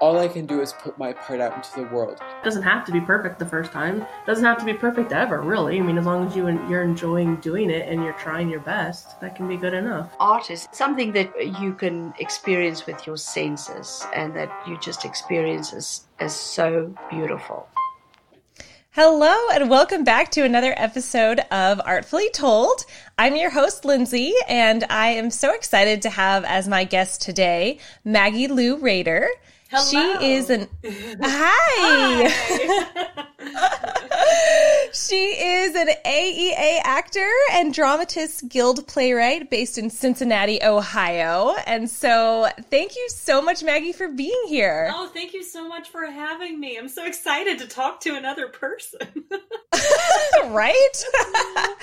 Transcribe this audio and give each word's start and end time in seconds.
all 0.00 0.18
I 0.18 0.28
can 0.28 0.46
do 0.46 0.60
is 0.60 0.72
put 0.74 0.98
my 0.98 1.12
part 1.12 1.40
out 1.40 1.54
into 1.54 1.80
the 1.80 1.94
world. 1.94 2.20
It 2.20 2.44
doesn't 2.44 2.62
have 2.62 2.84
to 2.86 2.92
be 2.92 3.00
perfect 3.00 3.38
the 3.38 3.46
first 3.46 3.72
time. 3.72 4.02
It 4.02 4.26
doesn't 4.26 4.44
have 4.44 4.58
to 4.58 4.64
be 4.64 4.74
perfect 4.74 5.12
ever, 5.12 5.40
really. 5.40 5.78
I 5.78 5.82
mean, 5.82 5.96
as 5.96 6.04
long 6.04 6.26
as 6.26 6.36
you 6.36 6.46
you're 6.68 6.82
enjoying 6.82 7.36
doing 7.36 7.70
it 7.70 7.88
and 7.88 8.04
you're 8.04 8.12
trying 8.14 8.50
your 8.50 8.60
best, 8.60 9.20
that 9.20 9.34
can 9.34 9.48
be 9.48 9.56
good 9.56 9.74
enough. 9.74 10.14
Art 10.20 10.50
is 10.50 10.68
something 10.72 11.12
that 11.12 11.32
you 11.60 11.72
can 11.72 12.12
experience 12.18 12.86
with 12.86 13.06
your 13.06 13.16
senses 13.16 14.06
and 14.14 14.34
that 14.36 14.52
you 14.68 14.78
just 14.80 15.04
experience 15.04 15.72
as, 15.72 16.02
as 16.20 16.34
so 16.34 16.94
beautiful. 17.10 17.68
Hello, 18.90 19.36
and 19.52 19.68
welcome 19.68 20.04
back 20.04 20.30
to 20.30 20.42
another 20.42 20.72
episode 20.76 21.40
of 21.50 21.80
Artfully 21.84 22.30
Told. 22.30 22.86
I'm 23.18 23.36
your 23.36 23.50
host, 23.50 23.84
Lindsay, 23.84 24.32
and 24.48 24.84
I 24.88 25.08
am 25.08 25.30
so 25.30 25.52
excited 25.52 26.00
to 26.02 26.10
have 26.10 26.44
as 26.44 26.66
my 26.66 26.84
guest 26.84 27.20
today 27.20 27.78
Maggie 28.04 28.48
Lou 28.48 28.76
Rader. 28.76 29.28
Hello. 29.76 30.18
She 30.20 30.32
is 30.32 30.48
an 30.48 30.68
hi. 31.20 32.28
hi. 32.30 33.26
she 34.92 35.16
is 35.16 35.74
an 35.74 35.88
AEA 36.04 36.80
actor 36.84 37.30
and 37.52 37.72
dramatist 37.72 38.48
guild 38.48 38.86
playwright 38.86 39.50
based 39.50 39.78
in 39.78 39.90
Cincinnati, 39.90 40.62
Ohio. 40.62 41.54
And 41.66 41.88
so, 41.88 42.48
thank 42.70 42.96
you 42.96 43.08
so 43.08 43.40
much, 43.40 43.62
Maggie, 43.62 43.92
for 43.92 44.08
being 44.08 44.42
here. 44.48 44.90
Oh, 44.94 45.08
thank 45.12 45.32
you 45.32 45.42
so 45.42 45.66
much 45.66 45.88
for 45.90 46.06
having 46.06 46.58
me. 46.58 46.76
I'm 46.76 46.88
so 46.88 47.06
excited 47.06 47.58
to 47.58 47.66
talk 47.66 48.00
to 48.02 48.14
another 48.14 48.48
person. 48.48 49.24
right? 50.46 51.04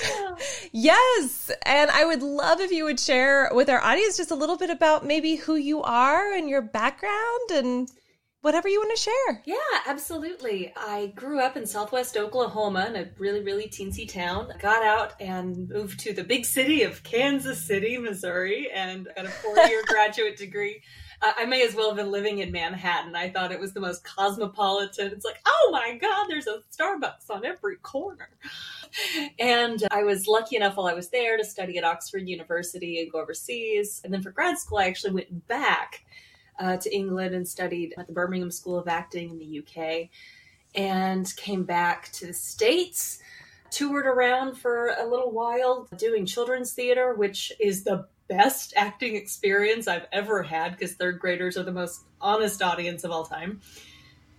yes. 0.71 1.51
And 1.65 1.91
I 1.91 2.05
would 2.05 2.21
love 2.21 2.59
if 2.59 2.71
you 2.71 2.85
would 2.85 2.99
share 2.99 3.49
with 3.53 3.69
our 3.69 3.81
audience 3.81 4.17
just 4.17 4.31
a 4.31 4.35
little 4.35 4.57
bit 4.57 4.69
about 4.69 5.05
maybe 5.05 5.35
who 5.35 5.55
you 5.55 5.81
are 5.83 6.33
and 6.33 6.49
your 6.49 6.61
background 6.61 7.51
and 7.51 7.89
whatever 8.43 8.67
you 8.67 8.79
want 8.79 8.95
to 8.95 9.01
share. 9.01 9.41
Yeah, 9.45 9.55
absolutely. 9.87 10.73
I 10.75 11.13
grew 11.15 11.39
up 11.39 11.55
in 11.55 11.65
southwest 11.65 12.17
Oklahoma 12.17 12.85
in 12.89 12.97
a 12.97 13.09
really, 13.17 13.41
really 13.41 13.67
teensy 13.67 14.07
town. 14.07 14.51
Got 14.59 14.83
out 14.83 15.13
and 15.21 15.69
moved 15.69 16.01
to 16.01 16.13
the 16.13 16.25
big 16.25 16.45
city 16.45 16.83
of 16.83 17.01
Kansas 17.03 17.65
City, 17.65 17.97
Missouri, 17.97 18.69
and 18.73 19.07
got 19.15 19.25
a 19.25 19.29
four 19.29 19.57
year 19.59 19.81
graduate 19.87 20.35
degree. 20.35 20.81
I 21.21 21.45
may 21.45 21.65
as 21.65 21.73
well 21.73 21.87
have 21.87 21.95
been 21.95 22.11
living 22.11 22.39
in 22.39 22.51
Manhattan. 22.51 23.15
I 23.15 23.29
thought 23.29 23.53
it 23.53 23.59
was 23.59 23.71
the 23.71 23.79
most 23.79 24.03
cosmopolitan. 24.03 25.13
It's 25.13 25.23
like, 25.23 25.39
oh 25.45 25.69
my 25.71 25.97
God, 25.97 26.25
there's 26.27 26.47
a 26.47 26.59
Starbucks 26.77 27.29
on 27.29 27.45
every 27.45 27.77
corner. 27.77 28.27
And 29.39 29.81
I 29.89 30.03
was 30.03 30.27
lucky 30.27 30.57
enough 30.57 30.75
while 30.75 30.87
I 30.87 30.93
was 30.93 31.09
there 31.09 31.37
to 31.37 31.45
study 31.45 31.77
at 31.77 31.85
Oxford 31.85 32.27
University 32.27 33.01
and 33.01 33.09
go 33.09 33.21
overseas. 33.21 34.01
And 34.03 34.13
then 34.13 34.21
for 34.21 34.31
grad 34.31 34.57
school, 34.57 34.79
I 34.79 34.87
actually 34.87 35.13
went 35.13 35.47
back 35.47 36.03
uh, 36.59 36.77
to 36.77 36.95
England 36.95 37.35
and 37.35 37.47
studied 37.47 37.93
at 37.97 38.07
the 38.07 38.13
Birmingham 38.13 38.51
School 38.51 38.77
of 38.77 38.87
Acting 38.87 39.29
in 39.29 39.39
the 39.39 39.59
UK 39.59 40.09
and 40.75 41.31
came 41.37 41.63
back 41.63 42.11
to 42.13 42.27
the 42.27 42.33
States. 42.33 43.19
Toured 43.71 44.05
around 44.05 44.55
for 44.55 44.89
a 44.99 45.05
little 45.05 45.31
while 45.31 45.87
doing 45.97 46.25
children's 46.25 46.73
theater, 46.73 47.15
which 47.15 47.51
is 47.59 47.83
the 47.83 48.07
best 48.27 48.73
acting 48.75 49.15
experience 49.15 49.87
I've 49.87 50.07
ever 50.11 50.43
had 50.43 50.71
because 50.71 50.93
third 50.93 51.19
graders 51.19 51.57
are 51.57 51.63
the 51.63 51.71
most 51.71 52.01
honest 52.21 52.61
audience 52.61 53.03
of 53.03 53.11
all 53.11 53.25
time. 53.25 53.61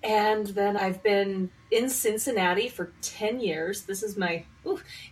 And 0.05 0.47
then 0.49 0.77
I've 0.77 1.03
been 1.03 1.51
in 1.71 1.89
Cincinnati 1.89 2.69
for 2.69 2.93
10 3.01 3.41
years. 3.41 3.83
This 3.83 4.03
is 4.03 4.19
my, 4.19 4.45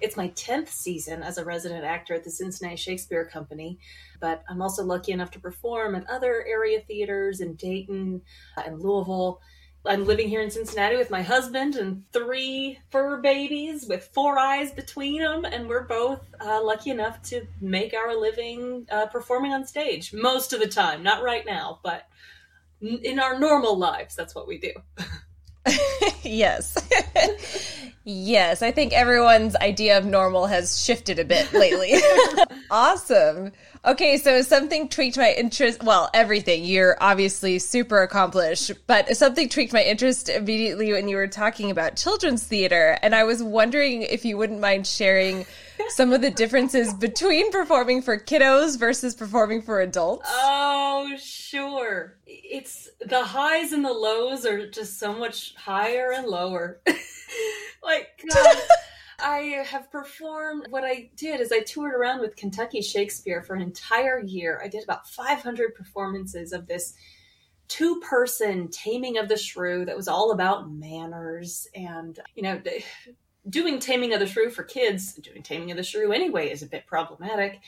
it's 0.00 0.18
my 0.18 0.28
10th 0.30 0.68
season 0.68 1.22
as 1.22 1.38
a 1.38 1.44
resident 1.44 1.84
actor 1.84 2.14
at 2.14 2.24
the 2.24 2.30
Cincinnati 2.30 2.76
Shakespeare 2.76 3.24
Company. 3.24 3.78
But 4.22 4.44
I'm 4.48 4.62
also 4.62 4.84
lucky 4.84 5.10
enough 5.10 5.32
to 5.32 5.40
perform 5.40 5.96
at 5.96 6.08
other 6.08 6.46
area 6.46 6.80
theaters 6.80 7.40
in 7.40 7.56
Dayton 7.56 8.22
and 8.56 8.80
Louisville. 8.80 9.40
I'm 9.84 10.06
living 10.06 10.28
here 10.28 10.40
in 10.40 10.50
Cincinnati 10.52 10.96
with 10.96 11.10
my 11.10 11.22
husband 11.22 11.74
and 11.74 12.04
three 12.12 12.78
fur 12.90 13.20
babies 13.20 13.84
with 13.88 14.10
four 14.14 14.38
eyes 14.38 14.70
between 14.70 15.20
them, 15.22 15.44
and 15.44 15.68
we're 15.68 15.88
both 15.88 16.20
uh, 16.40 16.62
lucky 16.62 16.90
enough 16.90 17.20
to 17.24 17.48
make 17.60 17.94
our 17.94 18.14
living 18.14 18.86
uh, 18.92 19.06
performing 19.06 19.52
on 19.52 19.66
stage 19.66 20.14
most 20.14 20.52
of 20.52 20.60
the 20.60 20.68
time. 20.68 21.02
Not 21.02 21.24
right 21.24 21.44
now, 21.44 21.80
but 21.82 22.06
in 22.80 23.18
our 23.18 23.40
normal 23.40 23.76
lives, 23.76 24.14
that's 24.14 24.36
what 24.36 24.46
we 24.46 24.58
do. 24.58 24.72
yes. 26.22 26.76
yes, 28.04 28.62
I 28.62 28.70
think 28.70 28.92
everyone's 28.92 29.56
idea 29.56 29.98
of 29.98 30.04
normal 30.04 30.46
has 30.46 30.82
shifted 30.82 31.18
a 31.18 31.24
bit 31.24 31.52
lately. 31.52 31.94
awesome. 32.70 33.52
Okay, 33.84 34.16
so 34.16 34.42
something 34.42 34.88
tweaked 34.88 35.16
my 35.16 35.32
interest. 35.32 35.82
Well, 35.82 36.08
everything. 36.14 36.64
You're 36.64 36.96
obviously 37.00 37.58
super 37.58 38.02
accomplished, 38.02 38.70
but 38.86 39.16
something 39.16 39.48
tweaked 39.48 39.72
my 39.72 39.82
interest 39.82 40.28
immediately 40.28 40.92
when 40.92 41.08
you 41.08 41.16
were 41.16 41.26
talking 41.26 41.70
about 41.70 41.96
children's 41.96 42.44
theater. 42.44 42.96
And 43.02 43.14
I 43.14 43.24
was 43.24 43.42
wondering 43.42 44.02
if 44.02 44.24
you 44.24 44.36
wouldn't 44.36 44.60
mind 44.60 44.86
sharing 44.86 45.46
some 45.88 46.12
of 46.12 46.20
the 46.20 46.30
differences 46.30 46.94
between 46.94 47.50
performing 47.50 48.02
for 48.02 48.18
kiddos 48.18 48.78
versus 48.78 49.16
performing 49.16 49.62
for 49.62 49.80
adults. 49.80 50.28
Oh, 50.30 51.16
sure. 51.18 52.14
It's 52.32 52.88
the 53.00 53.24
highs 53.24 53.72
and 53.72 53.84
the 53.84 53.92
lows 53.92 54.46
are 54.46 54.70
just 54.70 54.98
so 54.98 55.12
much 55.12 55.54
higher 55.54 56.12
and 56.12 56.26
lower. 56.26 56.80
like, 57.82 58.08
God. 58.32 58.56
Um, 58.70 58.76
I 59.24 59.64
have 59.64 59.88
performed. 59.90 60.66
What 60.70 60.82
I 60.82 61.10
did 61.16 61.40
is 61.40 61.52
I 61.52 61.60
toured 61.60 61.94
around 61.94 62.20
with 62.20 62.34
Kentucky 62.34 62.82
Shakespeare 62.82 63.40
for 63.40 63.54
an 63.54 63.62
entire 63.62 64.18
year. 64.18 64.60
I 64.64 64.66
did 64.66 64.82
about 64.82 65.08
500 65.08 65.76
performances 65.76 66.52
of 66.52 66.66
this 66.66 66.94
two 67.68 68.00
person 68.00 68.68
taming 68.68 69.18
of 69.18 69.28
the 69.28 69.36
shrew 69.36 69.84
that 69.84 69.96
was 69.96 70.08
all 70.08 70.32
about 70.32 70.72
manners 70.72 71.68
and, 71.74 72.18
you 72.34 72.42
know, 72.42 72.60
doing 73.48 73.78
Taming 73.78 74.12
of 74.12 74.20
the 74.20 74.26
Shrew 74.26 74.50
for 74.50 74.62
kids, 74.62 75.14
doing 75.14 75.42
Taming 75.42 75.70
of 75.70 75.76
the 75.76 75.82
Shrew 75.82 76.12
anyway 76.12 76.50
is 76.50 76.62
a 76.62 76.66
bit 76.66 76.86
problematic. 76.86 77.60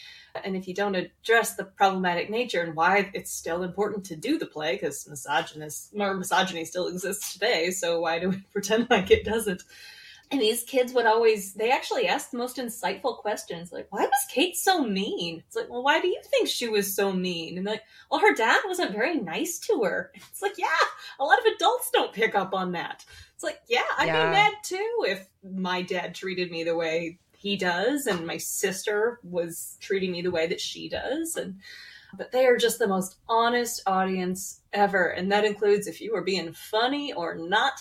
And 0.45 0.57
if 0.57 0.69
you 0.69 0.75
don't 0.75 0.95
address 0.95 1.57
the 1.57 1.65
problematic 1.65 2.31
nature 2.31 2.63
and 2.63 2.77
why 2.77 3.11
it's 3.13 3.33
still 3.33 3.63
important 3.63 4.05
to 4.07 4.17
do 4.17 4.39
the 4.39 4.47
play, 4.47 4.75
because 4.75 5.09
misogynist 5.09 5.95
misogyny 5.95 6.65
still 6.65 6.89
exists 6.89 7.33
today, 7.33 7.71
so 7.71 8.01
why 8.01 8.19
do 8.19 8.31
we 8.31 8.37
pretend 8.53 8.89
like 8.91 9.11
it 9.11 9.25
doesn't? 9.25 9.63
And 10.35 10.43
these 10.43 10.65
kids 10.65 10.93
would 10.93 11.07
always, 11.07 11.55
they 11.55 11.71
actually 11.71 12.09
ask 12.09 12.33
the 12.33 12.39
most 12.39 12.57
insightful 12.57 13.19
questions 13.19 13.71
like, 13.71 13.87
why 13.91 14.01
was 14.01 14.27
Kate 14.29 14.57
so 14.57 14.83
mean? 14.83 15.45
It's 15.47 15.55
like, 15.55 15.71
well, 15.71 15.85
why 15.85 16.01
do 16.01 16.09
you 16.09 16.21
think 16.25 16.49
she 16.49 16.69
was 16.69 16.93
so 16.93 17.13
mean? 17.13 17.57
And 17.57 17.65
like, 17.65 17.83
well, 18.11 18.19
her 18.19 18.35
dad 18.35 18.61
wasn't 18.67 18.91
very 18.91 19.15
nice 19.15 19.61
to 19.61 19.85
her. 19.85 20.11
It's 20.33 20.43
like, 20.43 20.59
yeah, 20.59 20.67
a 21.21 21.25
lot 21.25 21.39
of 21.39 21.45
adults 21.55 21.91
don't 21.93 22.13
pick 22.13 22.35
up 22.35 22.53
on 22.53 22.73
that. 22.73 23.05
It's 23.37 23.45
like, 23.45 23.61
yeah, 23.69 23.85
I'd 23.97 24.09
yeah. 24.09 24.27
be 24.27 24.33
mad 24.33 24.53
too 24.65 25.05
if 25.07 25.29
my 25.49 25.83
dad 25.83 26.17
treated 26.17 26.51
me 26.51 26.65
the 26.65 26.75
way 26.75 27.21
he 27.39 27.55
does 27.55 28.09
and 28.09 28.27
my 28.27 28.39
sister 28.39 29.21
was 29.23 29.77
treating 29.79 30.11
me 30.11 30.23
the 30.23 30.33
way 30.33 30.49
that 30.49 30.61
she 30.61 30.89
does. 30.89 31.37
And, 31.37 31.61
but 32.19 32.33
they 32.33 32.47
are 32.47 32.57
just 32.57 32.81
the 32.81 32.89
most 32.89 33.19
honest 33.29 33.83
audience 33.87 34.63
ever. 34.73 35.07
And 35.07 35.31
that 35.31 35.45
includes 35.45 35.87
if 35.87 36.01
you 36.01 36.17
are 36.17 36.23
being 36.23 36.53
funny 36.53 37.13
or 37.13 37.37
not 37.37 37.75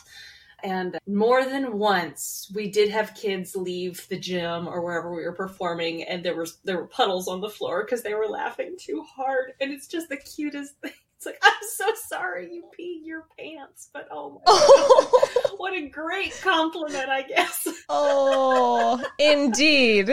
and 0.64 0.98
more 1.06 1.44
than 1.46 1.78
once, 1.78 2.50
we 2.56 2.72
did 2.72 2.90
have 2.90 3.16
kids 3.16 3.56
leave 3.56 4.08
the 4.08 4.18
gym 4.18 4.68
or 4.68 4.82
wherever 4.82 5.14
we 5.14 5.24
were 5.24 5.34
performing, 5.34 6.04
and 6.04 6.24
there 6.24 6.36
was 6.36 6.58
there 6.64 6.78
were 6.78 6.88
puddles 6.88 7.28
on 7.28 7.42
the 7.42 7.50
floor 7.50 7.84
because 7.84 8.02
they 8.02 8.14
were 8.14 8.28
laughing 8.28 8.76
too 8.80 9.04
hard. 9.16 9.54
And 9.60 9.72
it's 9.72 9.88
just 9.88 10.10
the 10.10 10.18
cutest 10.18 10.80
thing. 10.82 10.92
It's 11.16 11.28
like, 11.28 11.40
I'm 11.42 11.54
so 11.78 11.86
sorry 12.10 12.50
you 12.52 12.66
peed 12.78 13.06
your 13.06 13.28
pants, 13.40 13.90
but 13.94 14.10
oh 14.12 14.42
my 14.46 15.42
god, 15.42 15.52
what 15.58 15.74
a 15.74 15.88
great 15.88 16.38
compliment, 16.42 17.08
I 17.08 17.22
guess. 17.22 17.66
oh, 17.88 19.02
indeed. 19.18 20.08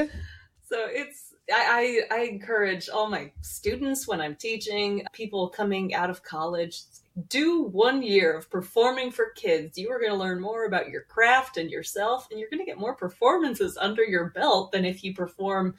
So 0.69 0.87
it's 0.89 1.35
I, 1.53 2.05
I, 2.11 2.17
I 2.17 2.21
encourage 2.27 2.89
all 2.89 3.09
my 3.09 3.33
students 3.41 4.07
when 4.07 4.21
I'm 4.21 4.37
teaching, 4.37 5.05
people 5.13 5.49
coming 5.49 5.95
out 5.95 6.11
of 6.11 6.23
college, 6.23 6.83
do 7.29 7.63
one 7.63 8.03
year 8.03 8.37
of 8.37 8.51
performing 8.51 9.11
for 9.11 9.31
kids. 9.31 9.77
You 9.77 9.91
are 9.91 9.99
going 9.99 10.13
to 10.13 10.17
learn 10.17 10.41
more 10.41 10.65
about 10.65 10.89
your 10.89 11.03
craft 11.03 11.57
and 11.57 11.71
yourself, 11.71 12.29
and 12.31 12.39
you're 12.39 12.51
going 12.51 12.61
to 12.61 12.67
get 12.67 12.79
more 12.79 12.95
performances 12.95 13.77
under 13.81 14.05
your 14.05 14.31
belt 14.31 14.73
than 14.73 14.85
if 14.85 15.03
you 15.03 15.15
perform 15.15 15.75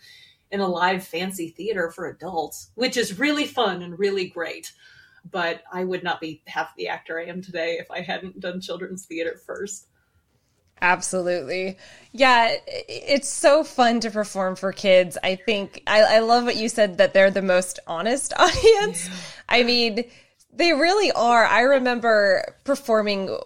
in 0.52 0.60
a 0.60 0.68
live 0.68 1.06
fancy 1.06 1.50
theater 1.50 1.90
for 1.90 2.08
adults, 2.08 2.72
which 2.76 2.98
is 2.98 3.18
really 3.18 3.46
fun 3.46 3.82
and 3.82 3.98
really 3.98 4.28
great. 4.28 4.74
But 5.30 5.64
I 5.72 5.84
would 5.84 6.04
not 6.04 6.20
be 6.20 6.42
half 6.48 6.76
the 6.76 6.90
actor 6.90 7.20
I 7.20 7.26
am 7.26 7.42
today 7.42 7.78
if 7.80 7.90
I 7.90 8.02
hadn't 8.02 8.40
done 8.40 8.60
children's 8.60 9.06
theater 9.06 9.40
first. 9.46 9.88
Absolutely. 10.82 11.78
Yeah, 12.12 12.56
it's 12.66 13.30
so 13.30 13.64
fun 13.64 14.00
to 14.00 14.10
perform 14.10 14.56
for 14.56 14.74
kids. 14.74 15.16
I 15.24 15.36
think 15.36 15.84
I, 15.86 16.02
I 16.02 16.20
love 16.20 16.46
what 16.46 16.56
you 16.56 16.70
said 16.70 16.98
that 16.98 17.14
they're 17.14 17.30
the 17.30 17.44
most 17.44 17.80
honest 17.86 18.34
audience. 18.38 19.08
Yeah. 19.08 19.16
I 19.48 19.64
mean, 19.64 20.06
they 20.54 20.74
really 20.74 21.12
are. 21.12 21.46
I 21.46 21.62
remember 21.62 22.56
performing 22.64 23.38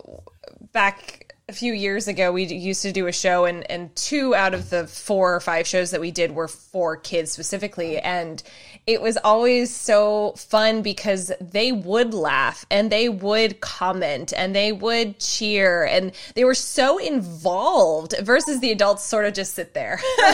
back 0.71 1.25
a 1.47 1.53
few 1.53 1.73
years 1.73 2.07
ago 2.07 2.31
we 2.31 2.43
used 2.43 2.81
to 2.81 2.91
do 2.91 3.05
a 3.05 3.11
show 3.11 3.45
and 3.45 3.69
and 3.69 3.95
two 3.95 4.33
out 4.33 4.55
of 4.55 4.71
the 4.71 4.87
four 4.87 5.35
or 5.35 5.39
five 5.39 5.67
shows 5.67 5.91
that 5.91 6.01
we 6.01 6.09
did 6.09 6.31
were 6.31 6.47
for 6.47 6.97
kids 6.97 7.31
specifically 7.31 7.99
and 7.99 8.41
it 8.87 8.99
was 8.99 9.15
always 9.17 9.73
so 9.73 10.31
fun 10.37 10.81
because 10.81 11.31
they 11.39 11.71
would 11.71 12.15
laugh 12.15 12.65
and 12.71 12.91
they 12.91 13.09
would 13.09 13.59
comment 13.61 14.33
and 14.35 14.55
they 14.55 14.71
would 14.71 15.19
cheer 15.19 15.85
and 15.85 16.13
they 16.33 16.43
were 16.43 16.55
so 16.55 16.97
involved 16.97 18.15
versus 18.21 18.59
the 18.59 18.71
adults 18.71 19.03
sort 19.03 19.25
of 19.25 19.33
just 19.33 19.53
sit 19.53 19.75
there 19.75 19.99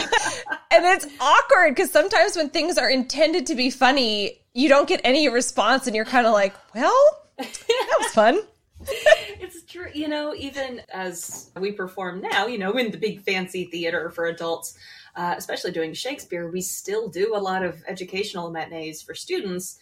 and 0.72 0.86
it's 0.86 1.08
awkward 1.20 1.76
because 1.76 1.92
sometimes 1.92 2.38
when 2.38 2.50
things 2.50 2.78
are 2.78 2.90
intended 2.90 3.46
to 3.48 3.56
be 3.56 3.70
funny 3.70 4.41
you 4.54 4.70
don't 4.70 4.88
get 4.88 5.02
any 5.04 5.30
response 5.30 5.88
and 5.88 5.96
you're 5.96 6.06
kind 6.06 6.28
of 6.28 6.34
like 6.34 6.54
well 6.74 7.00
that 7.38 7.98
was 8.00 8.14
fun 8.14 8.40
it's 8.88 9.64
true. 9.64 9.90
You 9.94 10.08
know, 10.08 10.34
even 10.36 10.82
as 10.94 11.52
we 11.60 11.72
perform 11.72 12.22
now, 12.22 12.48
you 12.48 12.58
know, 12.58 12.72
in 12.78 12.92
the 12.92 12.98
big 12.98 13.22
fancy 13.22 13.66
theater 13.66 14.10
for 14.10 14.26
adults, 14.26 14.78
uh, 15.16 15.36
especially 15.38 15.72
doing 15.72 15.94
Shakespeare, 15.94 16.50
we 16.50 16.62
still 16.62 17.10
do 17.10 17.36
a 17.36 17.40
lot 17.40 17.64
of 17.64 17.84
educational 17.88 18.50
matinees 18.50 19.02
for 19.02 19.14
students. 19.14 19.78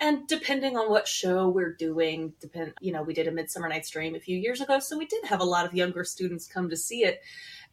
And 0.00 0.26
depending 0.28 0.76
on 0.76 0.88
what 0.88 1.08
show 1.08 1.48
we're 1.48 1.74
doing, 1.74 2.32
depend 2.40 2.72
you 2.80 2.92
know, 2.92 3.02
we 3.02 3.14
did 3.14 3.26
a 3.26 3.32
Midsummer 3.32 3.68
Night's 3.68 3.90
Dream 3.90 4.14
a 4.14 4.20
few 4.20 4.38
years 4.38 4.60
ago, 4.60 4.78
so 4.78 4.96
we 4.96 5.06
did 5.06 5.24
have 5.24 5.40
a 5.40 5.44
lot 5.44 5.66
of 5.66 5.74
younger 5.74 6.04
students 6.04 6.46
come 6.46 6.70
to 6.70 6.76
see 6.76 7.04
it. 7.04 7.20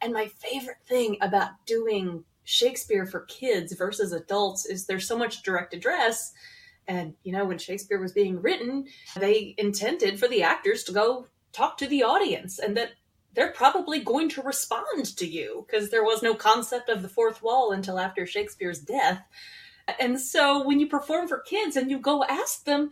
And 0.02 0.12
my 0.12 0.26
favorite 0.26 0.82
thing 0.86 1.16
about 1.20 1.50
doing 1.66 2.24
Shakespeare 2.46 3.04
for 3.04 3.20
kids 3.20 3.74
versus 3.74 4.12
adults 4.12 4.64
is 4.64 4.86
there's 4.86 5.06
so 5.06 5.18
much 5.18 5.42
direct 5.42 5.74
address 5.74 6.32
and, 6.88 7.14
you 7.24 7.32
know, 7.32 7.44
when 7.44 7.58
Shakespeare 7.58 8.00
was 8.00 8.12
being 8.12 8.40
written, 8.40 8.86
they 9.16 9.54
intended 9.58 10.18
for 10.18 10.28
the 10.28 10.42
actors 10.42 10.84
to 10.84 10.92
go 10.92 11.26
talk 11.52 11.76
to 11.78 11.86
the 11.86 12.02
audience 12.02 12.58
and 12.58 12.76
that 12.76 12.90
they're 13.34 13.52
probably 13.52 14.00
going 14.00 14.28
to 14.30 14.42
respond 14.42 15.04
to 15.16 15.26
you 15.26 15.66
because 15.66 15.90
there 15.90 16.04
was 16.04 16.22
no 16.22 16.34
concept 16.34 16.88
of 16.88 17.02
the 17.02 17.08
fourth 17.08 17.42
wall 17.42 17.72
until 17.72 17.98
after 17.98 18.26
Shakespeare's 18.26 18.80
death. 18.80 19.22
And 20.00 20.18
so 20.18 20.66
when 20.66 20.80
you 20.80 20.86
perform 20.86 21.28
for 21.28 21.40
kids 21.40 21.76
and 21.76 21.90
you 21.90 21.98
go 21.98 22.24
ask 22.24 22.64
them 22.64 22.90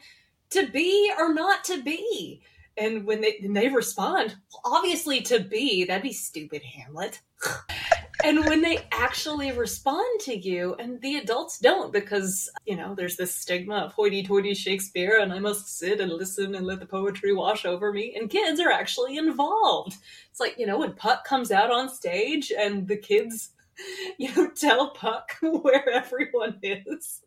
to 0.51 0.67
be 0.67 1.13
or 1.19 1.33
not 1.33 1.65
to 1.65 1.83
be, 1.83 2.43
and 2.77 3.05
when 3.05 3.21
they, 3.21 3.45
they 3.49 3.69
respond, 3.69 4.37
obviously 4.65 5.21
to 5.23 5.41
be, 5.41 5.85
that'd 5.85 6.03
be 6.03 6.13
stupid, 6.13 6.63
Hamlet. 6.63 7.21
and 8.25 8.47
when 8.47 8.63
they 8.63 8.79
actually 8.91 9.53
respond 9.53 10.21
to 10.21 10.35
you, 10.35 10.75
and 10.79 11.01
the 11.03 11.17
adults 11.17 11.59
don't, 11.59 11.93
because, 11.93 12.51
you 12.65 12.75
know, 12.75 12.95
there's 12.95 13.17
this 13.17 13.35
stigma 13.35 13.77
of 13.77 13.93
hoity 13.93 14.25
toity 14.25 14.55
Shakespeare, 14.55 15.21
and 15.21 15.31
I 15.31 15.39
must 15.41 15.79
sit 15.79 16.01
and 16.01 16.11
listen 16.11 16.55
and 16.55 16.67
let 16.67 16.81
the 16.81 16.87
poetry 16.87 17.35
wash 17.35 17.67
over 17.67 17.93
me, 17.93 18.17
and 18.19 18.31
kids 18.31 18.61
are 18.61 18.71
actually 18.71 19.19
involved. 19.19 19.97
It's 20.31 20.41
like, 20.41 20.59
you 20.59 20.67
know, 20.67 20.79
when 20.79 20.95
Puck 20.95 21.25
comes 21.25 21.53
out 21.53 21.71
on 21.71 21.91
stage 21.91 22.51
and 22.51 22.89
the 22.89 22.97
kids, 22.97 23.51
you 24.19 24.35
know, 24.35 24.49
tell 24.51 24.91
Puck 24.91 25.33
where 25.43 25.89
everyone 25.91 26.59
is. 26.63 27.21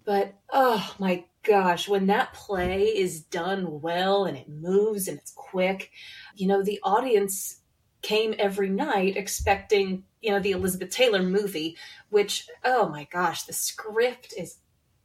But 0.03 0.35
oh 0.51 0.95
my 0.99 1.25
gosh, 1.43 1.87
when 1.87 2.07
that 2.07 2.33
play 2.33 2.83
is 2.85 3.21
done 3.21 3.81
well 3.81 4.25
and 4.25 4.37
it 4.37 4.49
moves 4.49 5.07
and 5.07 5.17
it's 5.17 5.31
quick, 5.35 5.91
you 6.35 6.47
know, 6.47 6.63
the 6.63 6.79
audience 6.83 7.61
came 8.01 8.33
every 8.39 8.69
night 8.69 9.17
expecting, 9.17 10.03
you 10.21 10.31
know, 10.31 10.39
the 10.39 10.51
Elizabeth 10.51 10.89
Taylor 10.89 11.21
movie, 11.21 11.75
which, 12.09 12.47
oh 12.63 12.89
my 12.89 13.07
gosh, 13.11 13.43
the 13.43 13.53
script 13.53 14.33
is 14.37 14.57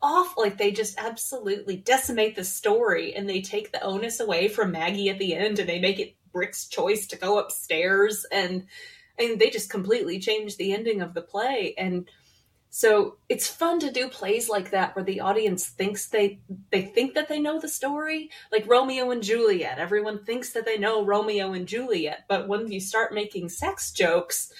awful. 0.03 0.43
Like 0.43 0.59
they 0.59 0.73
just 0.73 0.99
absolutely 0.99 1.77
decimate 1.77 2.37
the 2.37 2.45
story 2.45 3.15
and 3.15 3.29
they 3.29 3.41
take 3.41 3.73
the 3.73 3.83
onus 3.83 4.21
away 4.21 4.49
from 4.49 4.73
Maggie 4.73 5.09
at 5.09 5.19
the 5.19 5.35
end 5.35 5.59
and 5.59 5.69
they 5.69 5.79
make 5.79 5.99
it 5.99 6.17
Brick's 6.33 6.67
choice 6.67 7.07
to 7.09 7.17
go 7.17 7.39
upstairs 7.39 8.27
and 8.33 8.67
and 9.19 9.39
they 9.39 9.51
just 9.51 9.71
completely 9.71 10.19
change 10.19 10.57
the 10.57 10.73
ending 10.73 11.03
of 11.03 11.13
the 11.13 11.21
play 11.21 11.75
and 11.77 12.09
so 12.75 13.19
it's 13.29 13.47
fun 13.49 13.81
to 13.81 13.93
do 13.93 14.09
plays 14.09 14.49
like 14.49 14.71
that 14.71 14.97
where 14.97 15.05
the 15.05 15.21
audience 15.21 15.67
thinks 15.67 16.09
they 16.09 16.41
they 16.71 16.81
think 16.81 17.13
that 17.13 17.29
they 17.29 17.39
know 17.39 17.61
the 17.61 17.69
story, 17.69 18.31
like 18.51 18.67
Romeo 18.67 19.11
and 19.11 19.23
Juliet. 19.23 19.79
Everyone 19.79 20.25
thinks 20.25 20.55
that 20.55 20.65
they 20.65 20.79
know 20.79 21.05
Romeo 21.05 21.53
and 21.53 21.69
Juliet, 21.69 22.25
but 22.29 22.49
when 22.49 22.73
you 22.73 22.81
start 22.81 23.13
making 23.13 23.51
sex 23.51 23.93
jokes 23.93 24.51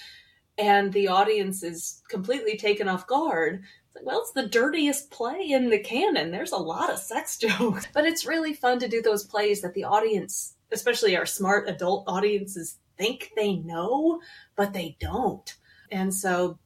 and 0.57 0.93
the 0.93 1.07
audience 1.07 1.63
is 1.63 2.01
completely 2.09 2.57
taken 2.57 2.87
off 2.87 3.07
guard, 3.07 3.63
it's 3.85 3.95
like, 3.95 4.05
well, 4.05 4.21
it's 4.21 4.31
the 4.31 4.47
dirtiest 4.47 5.11
play 5.11 5.51
in 5.51 5.69
the 5.69 5.79
canon. 5.79 6.31
There's 6.31 6.51
a 6.51 6.57
lot 6.57 6.91
of 6.91 6.99
sex 6.99 7.37
jokes, 7.39 7.87
but 7.93 8.05
it's 8.05 8.25
really 8.25 8.53
fun 8.53 8.79
to 8.79 8.87
do 8.87 9.01
those 9.01 9.23
plays 9.23 9.61
that 9.61 9.73
the 9.73 9.83
audience, 9.83 10.55
especially 10.71 11.15
our 11.15 11.25
smart 11.25 11.69
adult 11.69 12.05
audiences, 12.07 12.77
think 12.97 13.31
they 13.35 13.55
know, 13.55 14.21
but 14.55 14.73
they 14.73 14.95
don't. 14.99 15.55
And 15.91 16.13
so 16.13 16.59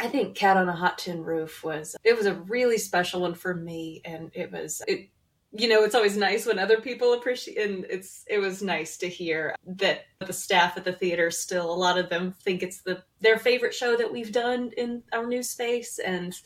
I 0.00 0.08
think 0.08 0.34
Cat 0.34 0.56
on 0.56 0.68
a 0.68 0.74
Hot 0.74 0.98
Tin 0.98 1.22
Roof 1.22 1.62
was 1.62 1.94
it 2.04 2.16
was 2.16 2.26
a 2.26 2.34
really 2.34 2.78
special 2.78 3.20
one 3.20 3.34
for 3.34 3.54
me 3.54 4.00
and 4.04 4.30
it 4.34 4.50
was 4.50 4.82
it 4.88 5.10
you 5.52 5.68
know 5.68 5.82
it's 5.82 5.94
always 5.94 6.16
nice 6.16 6.46
when 6.46 6.58
other 6.58 6.80
people 6.80 7.12
appreciate 7.12 7.58
and 7.58 7.84
it's 7.90 8.24
it 8.28 8.38
was 8.38 8.62
nice 8.62 8.96
to 8.96 9.08
hear 9.08 9.56
that 9.66 10.04
the 10.20 10.32
staff 10.32 10.76
at 10.76 10.84
the 10.84 10.92
theater 10.92 11.30
still 11.30 11.72
a 11.72 11.74
lot 11.74 11.98
of 11.98 12.08
them 12.08 12.34
think 12.42 12.62
it's 12.62 12.82
the 12.82 13.02
their 13.20 13.36
favorite 13.36 13.74
show 13.74 13.96
that 13.96 14.12
we've 14.12 14.32
done 14.32 14.70
in 14.76 15.02
our 15.12 15.26
new 15.26 15.42
space 15.42 15.98
and 15.98 16.40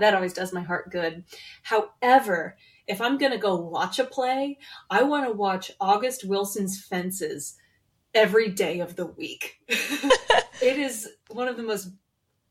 that 0.00 0.14
always 0.14 0.32
does 0.32 0.52
my 0.52 0.62
heart 0.62 0.90
good. 0.90 1.24
However, 1.62 2.56
if 2.86 3.00
I'm 3.00 3.18
going 3.18 3.32
to 3.32 3.38
go 3.38 3.56
watch 3.56 3.98
a 3.98 4.04
play, 4.04 4.58
I 4.90 5.02
want 5.02 5.26
to 5.26 5.32
watch 5.32 5.70
August 5.80 6.24
Wilson's 6.24 6.82
Fences 6.84 7.56
every 8.14 8.50
day 8.50 8.80
of 8.80 8.96
the 8.96 9.06
week. 9.06 9.60
it 9.68 10.78
is 10.78 11.08
one 11.30 11.48
of 11.48 11.56
the 11.56 11.62
most 11.62 11.90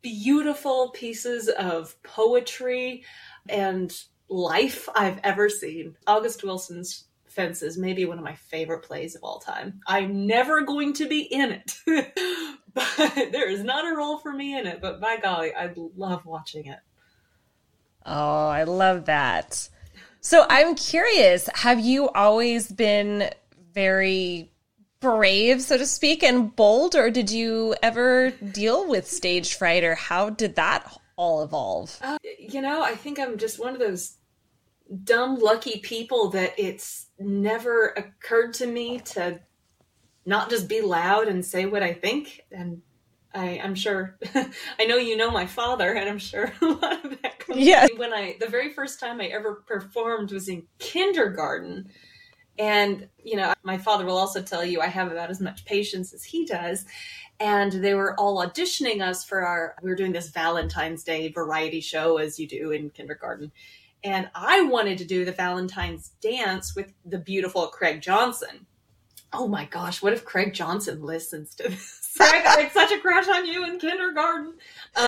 beautiful 0.02 0.90
pieces 0.92 1.48
of 1.48 2.02
poetry 2.04 3.04
and 3.48 3.96
life 4.34 4.90
I've 4.96 5.20
ever 5.24 5.48
seen. 5.48 5.96
August 6.08 6.44
Wilson's 6.44 7.06
Fences 7.28 7.78
may 7.78 7.94
be 7.94 8.06
one 8.06 8.18
of 8.18 8.24
my 8.24 8.36
favorite 8.36 8.84
plays 8.84 9.16
of 9.16 9.24
all 9.24 9.40
time. 9.40 9.82
I'm 9.88 10.28
never 10.28 10.62
going 10.62 10.94
to 10.94 11.08
be 11.08 11.22
in 11.22 11.52
it, 11.52 11.78
but 12.74 13.14
there 13.32 13.50
is 13.50 13.64
not 13.64 13.92
a 13.92 13.96
role 13.96 14.18
for 14.18 14.32
me 14.32 14.58
in 14.58 14.68
it. 14.68 14.82
But 14.82 15.00
by 15.00 15.18
golly, 15.18 15.54
I 15.54 15.74
love 15.96 16.26
watching 16.26 16.68
it. 16.68 16.80
Oh, 18.06 18.48
I 18.48 18.64
love 18.64 19.06
that. 19.06 19.70
So 20.22 20.46
I'm 20.50 20.76
curious, 20.76 21.50
have 21.56 21.80
you 21.80 22.10
always 22.10 22.72
been 22.72 23.30
very 23.74 24.52
brave, 25.00 25.62
so 25.62 25.78
to 25.78 25.86
speak, 25.86 26.24
and 26.24 26.56
bold, 26.56 26.96
or 26.96 27.10
did 27.10 27.32
you 27.32 27.76
ever 27.82 28.32
deal 28.32 28.88
with 28.88 29.10
stage 29.10 29.56
fright, 29.56 29.84
or 29.84 29.96
how 29.96 30.30
did 30.30 30.56
that 30.56 30.98
all 31.16 31.44
evolve? 31.44 31.98
Uh, 32.02 32.18
you 32.40 32.62
know, 32.62 32.84
I 32.84 32.96
think 32.96 33.20
I'm 33.20 33.38
just 33.38 33.60
one 33.60 33.74
of 33.74 33.80
those 33.80 34.18
dumb, 35.04 35.40
lucky 35.40 35.80
people 35.80 36.30
that 36.32 36.54
it's 36.58 37.08
never 37.20 37.88
occurred 37.90 38.54
to 38.56 38.66
me 38.68 39.00
to 39.00 39.40
not 40.26 40.50
just 40.50 40.68
be 40.70 40.82
loud 40.82 41.28
and 41.28 41.46
say 41.46 41.66
what 41.66 41.84
I 41.84 41.94
think. 41.94 42.42
And 42.52 42.82
I, 43.34 43.60
I'm 43.64 43.76
sure, 43.76 44.18
I 44.80 44.86
know 44.86 44.98
you 44.98 45.18
know 45.18 45.32
my 45.32 45.46
father, 45.46 45.94
and 45.94 46.08
I'm 46.10 46.20
sure 46.20 46.54
a 46.62 46.66
lot 46.66 47.06
of 47.06 47.22
that 47.22 47.40
comes 47.40 47.60
Yeah. 47.60 47.88
when 47.98 48.14
I, 48.14 48.36
the 48.40 48.48
very 48.48 48.72
first 48.72 49.00
time 49.00 49.20
I 49.20 49.26
ever 49.28 49.64
performed 49.68 50.32
was 50.32 50.48
in 50.50 50.64
kindergarten. 50.80 51.90
And, 52.60 53.10
you 53.24 53.36
know, 53.36 53.54
my 53.64 53.80
father 53.80 54.06
will 54.06 54.18
also 54.18 54.42
tell 54.42 54.64
you 54.64 54.80
I 54.80 54.88
have 54.88 55.12
about 55.12 55.32
as 55.32 55.42
much 55.42 55.66
patience 55.66 56.14
as 56.14 56.24
he 56.24 56.46
does. 56.46 56.86
And 57.40 57.72
they 57.72 57.96
were 57.96 58.18
all 58.20 58.46
auditioning 58.46 59.02
us 59.02 59.26
for 59.26 59.44
our, 59.44 59.76
we 59.82 59.90
were 59.90 59.96
doing 59.96 60.12
this 60.12 60.30
Valentine's 60.30 61.04
Day 61.04 61.30
variety 61.32 61.82
show 61.82 62.18
as 62.18 62.40
you 62.40 62.48
do 62.48 62.70
in 62.72 62.92
kindergarten. 62.92 63.52
And 64.04 64.30
I 64.36 64.62
wanted 64.64 64.98
to 65.00 65.06
do 65.06 65.26
the 65.26 65.32
Valentine's 65.32 66.10
dance 66.22 66.76
with 66.76 66.94
the 67.06 67.18
beautiful 67.18 67.68
Craig 67.68 68.02
Johnson. 68.02 68.66
Oh 69.32 69.48
my 69.48 69.66
gosh, 69.66 70.02
what 70.02 70.14
if 70.14 70.26
Craig 70.26 70.54
Johnson 70.54 71.02
listens 71.02 71.56
to 71.56 71.64
this? 71.70 72.16
I 72.20 72.44
got 72.44 72.60
like 72.60 72.72
such 72.72 72.92
a 72.92 73.00
crush 73.00 73.28
on 73.28 73.46
you 73.46 73.66
in 73.66 73.80
kindergarten. 73.80 74.54
Uh, 74.96 75.08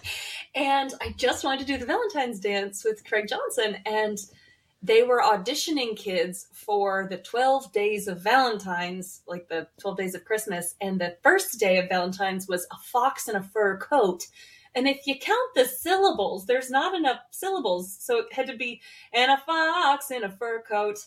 and 0.55 0.93
I 1.01 1.13
just 1.17 1.43
wanted 1.43 1.59
to 1.59 1.65
do 1.65 1.77
the 1.77 1.85
Valentine's 1.85 2.39
dance 2.39 2.83
with 2.83 3.05
Craig 3.05 3.27
Johnson. 3.27 3.77
And 3.85 4.17
they 4.81 5.03
were 5.03 5.21
auditioning 5.21 5.95
kids 5.95 6.47
for 6.53 7.07
the 7.09 7.17
12 7.17 7.71
days 7.71 8.07
of 8.07 8.21
Valentine's, 8.21 9.21
like 9.27 9.47
the 9.47 9.67
12 9.79 9.97
days 9.97 10.15
of 10.15 10.25
Christmas. 10.25 10.75
And 10.79 10.99
the 10.99 11.17
first 11.21 11.59
day 11.59 11.77
of 11.77 11.89
Valentine's 11.89 12.47
was 12.47 12.65
a 12.71 12.77
fox 12.77 13.27
in 13.27 13.35
a 13.35 13.43
fur 13.43 13.77
coat. 13.77 14.27
And 14.75 14.87
if 14.87 15.07
you 15.07 15.17
count 15.17 15.55
the 15.55 15.65
syllables, 15.65 16.45
there's 16.45 16.69
not 16.69 16.93
enough 16.93 17.19
syllables. 17.31 17.97
So 17.99 18.19
it 18.19 18.33
had 18.33 18.47
to 18.47 18.57
be, 18.57 18.81
and 19.13 19.31
a 19.31 19.37
fox 19.37 20.11
in 20.11 20.23
a 20.23 20.29
fur 20.29 20.61
coat 20.61 20.99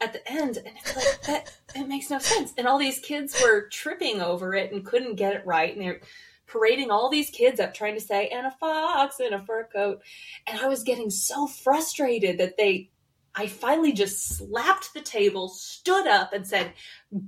at 0.00 0.12
the 0.12 0.30
end. 0.30 0.58
And 0.58 0.76
it's 0.76 0.96
like, 0.96 1.22
that, 1.22 1.56
it 1.76 1.88
makes 1.88 2.10
no 2.10 2.18
sense. 2.18 2.52
And 2.58 2.66
all 2.66 2.78
these 2.78 2.98
kids 2.98 3.40
were 3.42 3.68
tripping 3.68 4.20
over 4.20 4.54
it 4.54 4.72
and 4.72 4.84
couldn't 4.84 5.14
get 5.14 5.34
it 5.34 5.46
right. 5.46 5.72
And 5.72 5.82
they're 5.84 6.00
parading 6.46 6.90
all 6.90 7.08
these 7.08 7.30
kids 7.30 7.60
up 7.60 7.72
trying 7.72 7.94
to 7.94 8.00
say, 8.00 8.28
and 8.28 8.46
a 8.46 8.50
fox 8.50 9.20
in 9.20 9.32
a 9.32 9.44
fur 9.44 9.68
coat. 9.72 10.02
And 10.46 10.60
I 10.60 10.66
was 10.66 10.82
getting 10.82 11.08
so 11.08 11.46
frustrated 11.46 12.38
that 12.38 12.56
they, 12.56 12.90
I 13.34 13.46
finally 13.46 13.92
just 13.92 14.36
slapped 14.36 14.92
the 14.92 15.00
table, 15.00 15.48
stood 15.48 16.06
up, 16.06 16.32
and 16.32 16.46
said, 16.46 16.72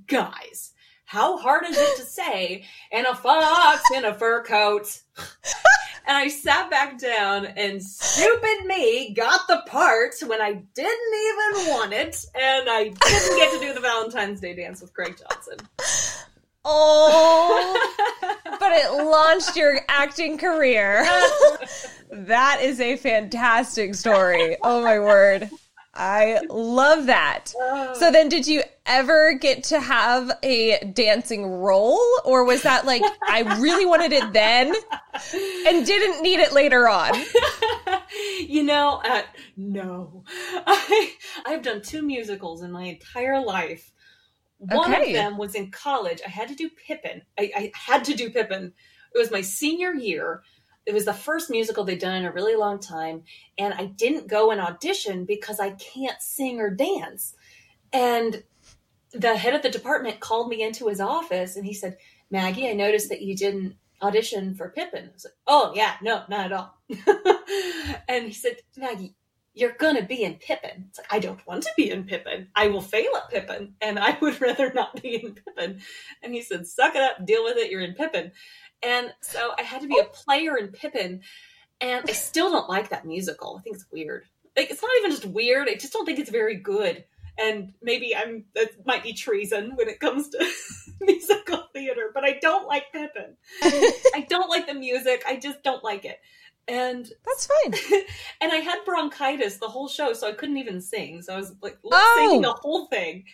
guys, 0.06 0.72
how 1.04 1.36
hard 1.36 1.64
is 1.66 1.76
it 1.76 1.96
to 1.96 2.02
say, 2.02 2.64
and 2.90 3.06
a 3.06 3.14
fox 3.14 3.82
in 3.94 4.04
a 4.04 4.14
fur 4.14 4.42
coat? 4.42 5.00
and 6.06 6.16
I 6.16 6.28
sat 6.28 6.70
back 6.70 6.98
down, 6.98 7.46
and 7.46 7.82
stupid 7.82 8.66
me 8.66 9.14
got 9.14 9.46
the 9.46 9.62
part 9.66 10.14
when 10.26 10.40
I 10.40 10.52
didn't 10.74 11.14
even 11.54 11.70
want 11.70 11.92
it, 11.92 12.24
and 12.34 12.68
I 12.68 12.84
didn't 12.84 13.36
get 13.38 13.52
to 13.52 13.60
do 13.60 13.74
the 13.74 13.80
Valentine's 13.80 14.40
Day 14.40 14.54
dance 14.54 14.80
with 14.80 14.92
Craig 14.92 15.16
Johnson. 15.18 15.58
Oh, 16.64 17.92
but 18.44 18.72
it 18.72 18.90
launched 19.04 19.56
your 19.56 19.80
acting 19.88 20.38
career. 20.38 21.04
that 22.10 22.60
is 22.62 22.80
a 22.80 22.96
fantastic 22.96 23.94
story. 23.94 24.56
Oh 24.62 24.82
my 24.82 24.98
word. 24.98 25.50
I 25.96 26.40
love 26.48 27.06
that. 27.06 27.52
So 27.94 28.10
then 28.10 28.28
did 28.28 28.46
you 28.46 28.62
ever 28.86 29.34
get 29.34 29.64
to 29.64 29.80
have 29.80 30.30
a 30.42 30.78
dancing 30.92 31.46
role 31.46 32.00
or 32.24 32.44
was 32.44 32.62
that 32.62 32.84
like 32.84 33.02
I 33.28 33.40
really 33.60 33.86
wanted 33.86 34.12
it 34.12 34.32
then 34.32 34.74
and 35.66 35.86
didn't 35.86 36.22
need 36.22 36.40
it 36.40 36.52
later 36.52 36.88
on? 36.88 37.12
you 38.46 38.62
know, 38.62 39.00
uh, 39.04 39.22
no. 39.56 40.24
I 40.66 41.12
I've 41.46 41.62
done 41.62 41.82
two 41.82 42.02
musicals 42.02 42.62
in 42.62 42.72
my 42.72 42.84
entire 42.84 43.42
life. 43.44 43.90
One 44.58 44.92
Okay. 44.92 45.08
of 45.08 45.12
them 45.12 45.36
was 45.38 45.54
in 45.54 45.70
college. 45.70 46.20
I 46.26 46.30
had 46.30 46.48
to 46.48 46.54
do 46.54 46.70
Pippin. 46.70 47.22
I, 47.38 47.52
I 47.56 47.72
had 47.74 48.04
to 48.06 48.14
do 48.14 48.30
Pippin. 48.30 48.72
It 49.14 49.18
was 49.18 49.30
my 49.30 49.42
senior 49.42 49.92
year. 49.94 50.42
It 50.86 50.94
was 50.94 51.04
the 51.04 51.14
first 51.14 51.50
musical 51.50 51.84
they'd 51.84 51.98
done 51.98 52.16
in 52.16 52.24
a 52.24 52.32
really 52.32 52.56
long 52.56 52.78
time. 52.78 53.22
And 53.58 53.74
I 53.74 53.86
didn't 53.86 54.28
go 54.28 54.50
and 54.50 54.60
audition 54.60 55.24
because 55.24 55.60
I 55.60 55.70
can't 55.70 56.20
sing 56.20 56.60
or 56.60 56.70
dance. 56.70 57.34
And 57.92 58.42
the 59.12 59.36
head 59.36 59.54
of 59.54 59.62
the 59.62 59.70
department 59.70 60.20
called 60.20 60.48
me 60.48 60.62
into 60.62 60.88
his 60.88 61.00
office 61.00 61.56
and 61.56 61.64
he 61.64 61.72
said, 61.72 61.96
Maggie, 62.30 62.68
I 62.68 62.72
noticed 62.72 63.08
that 63.10 63.22
you 63.22 63.36
didn't 63.36 63.76
audition 64.02 64.54
for 64.54 64.70
Pippin. 64.70 65.08
I 65.08 65.12
was 65.12 65.24
like, 65.24 65.34
oh, 65.46 65.72
yeah, 65.74 65.94
no, 66.02 66.22
not 66.28 66.46
at 66.46 66.52
all. 66.52 66.78
and 68.08 68.26
he 68.26 68.32
said, 68.32 68.56
Maggie, 68.76 69.14
you're 69.54 69.72
to 69.72 70.02
be 70.02 70.24
in 70.24 70.34
Pippin. 70.34 70.90
Like, 70.98 71.06
I 71.12 71.18
don't 71.20 71.44
want 71.46 71.62
to 71.62 71.70
be 71.76 71.90
in 71.90 72.04
Pippin. 72.04 72.48
I 72.54 72.68
will 72.68 72.80
fail 72.80 73.10
at 73.16 73.30
Pippin, 73.30 73.74
and 73.80 73.98
I 73.98 74.18
would 74.20 74.40
rather 74.40 74.72
not 74.72 75.00
be 75.00 75.24
in 75.24 75.34
Pippin. 75.34 75.80
And 76.22 76.34
he 76.34 76.42
said, 76.42 76.66
suck 76.66 76.96
it 76.96 77.02
up, 77.02 77.24
deal 77.24 77.44
with 77.44 77.56
it, 77.56 77.70
you're 77.70 77.80
in 77.80 77.94
Pippin. 77.94 78.32
And 78.84 79.12
so 79.20 79.52
I 79.58 79.62
had 79.62 79.80
to 79.82 79.88
be 79.88 79.98
a 79.98 80.04
oh. 80.04 80.08
player 80.12 80.56
in 80.56 80.68
Pippin, 80.68 81.22
and 81.80 82.04
I 82.08 82.12
still 82.12 82.50
don't 82.50 82.68
like 82.68 82.90
that 82.90 83.06
musical. 83.06 83.56
I 83.58 83.62
think 83.62 83.76
it's 83.76 83.86
weird. 83.90 84.24
Like, 84.56 84.70
it's 84.70 84.82
not 84.82 84.90
even 84.98 85.10
just 85.10 85.26
weird, 85.26 85.68
I 85.68 85.74
just 85.74 85.92
don't 85.92 86.06
think 86.06 86.18
it's 86.18 86.30
very 86.30 86.56
good. 86.56 87.04
And 87.36 87.72
maybe 87.82 88.14
I'm 88.14 88.44
that 88.54 88.86
might 88.86 89.02
be 89.02 89.12
treason 89.12 89.72
when 89.74 89.88
it 89.88 89.98
comes 89.98 90.28
to 90.28 90.52
musical 91.00 91.64
theater, 91.72 92.10
but 92.14 92.24
I 92.24 92.38
don't 92.40 92.68
like 92.68 92.92
Pippin. 92.92 93.36
I 93.62 94.24
don't 94.28 94.48
like 94.48 94.68
the 94.68 94.74
music. 94.74 95.24
I 95.26 95.36
just 95.36 95.62
don't 95.64 95.82
like 95.82 96.04
it. 96.04 96.20
And 96.68 97.10
That's 97.26 97.46
fine. 97.48 97.74
and 98.40 98.52
I 98.52 98.56
had 98.56 98.84
bronchitis 98.84 99.58
the 99.58 99.68
whole 99.68 99.88
show, 99.88 100.12
so 100.12 100.28
I 100.28 100.32
couldn't 100.32 100.58
even 100.58 100.80
sing. 100.80 101.22
So 101.22 101.34
I 101.34 101.36
was 101.36 101.54
like 101.60 101.78
Oh. 101.84 102.14
singing 102.16 102.42
the 102.42 102.52
whole 102.52 102.86
thing. 102.86 103.24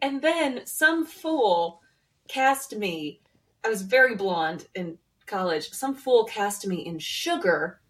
And 0.00 0.22
then 0.22 0.64
some 0.66 1.04
fool 1.04 1.82
cast 2.28 2.76
me. 2.76 3.20
I 3.64 3.68
was 3.68 3.82
very 3.82 4.16
blonde 4.16 4.66
in 4.74 4.98
college. 5.26 5.70
Some 5.70 5.94
fool 5.94 6.24
cast 6.24 6.66
me 6.66 6.76
in 6.76 6.98
Sugar, 6.98 7.80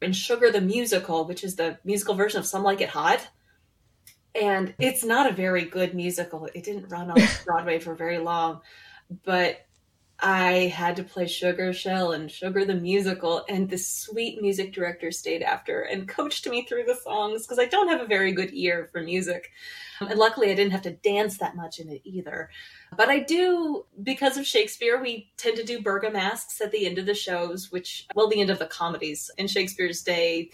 in 0.00 0.12
Sugar 0.12 0.50
the 0.50 0.60
musical, 0.60 1.24
which 1.24 1.44
is 1.44 1.56
the 1.56 1.78
musical 1.84 2.14
version 2.14 2.40
of 2.40 2.46
Some 2.46 2.62
Like 2.62 2.80
It 2.80 2.88
Hot. 2.90 3.28
And 4.34 4.74
it's 4.80 5.04
not 5.04 5.30
a 5.30 5.34
very 5.34 5.64
good 5.64 5.94
musical. 5.94 6.48
It 6.54 6.64
didn't 6.64 6.88
run 6.88 7.10
on 7.10 7.18
Broadway 7.46 7.78
for 7.78 7.94
very 7.94 8.18
long, 8.18 8.60
but 9.24 9.64
I 10.26 10.72
had 10.74 10.96
to 10.96 11.04
play 11.04 11.26
Sugar 11.26 11.74
Shell 11.74 12.12
and 12.12 12.30
Sugar 12.30 12.64
the 12.64 12.74
musical, 12.74 13.44
and 13.46 13.68
the 13.68 13.76
sweet 13.76 14.40
music 14.40 14.72
director 14.72 15.10
stayed 15.10 15.42
after 15.42 15.82
and 15.82 16.08
coached 16.08 16.48
me 16.48 16.64
through 16.64 16.84
the 16.84 16.94
songs 16.94 17.42
because 17.42 17.58
I 17.58 17.66
don't 17.66 17.90
have 17.90 18.00
a 18.00 18.06
very 18.06 18.32
good 18.32 18.48
ear 18.54 18.88
for 18.90 19.02
music. 19.02 19.50
And 20.00 20.18
luckily, 20.18 20.50
I 20.50 20.54
didn't 20.54 20.72
have 20.72 20.80
to 20.82 20.92
dance 20.92 21.36
that 21.38 21.56
much 21.56 21.78
in 21.78 21.90
it 21.90 22.00
either. 22.04 22.48
But 22.96 23.10
I 23.10 23.18
do, 23.18 23.84
because 24.02 24.38
of 24.38 24.46
Shakespeare, 24.46 24.98
we 24.98 25.30
tend 25.36 25.58
to 25.58 25.62
do 25.62 25.82
Bergamasks 25.82 26.58
at 26.62 26.72
the 26.72 26.86
end 26.86 26.96
of 26.96 27.04
the 27.04 27.14
shows, 27.14 27.70
which, 27.70 28.06
well, 28.14 28.30
the 28.30 28.40
end 28.40 28.48
of 28.48 28.58
the 28.58 28.66
comedies. 28.66 29.30
In 29.36 29.46
Shakespeare's 29.46 30.02
day, 30.02 30.48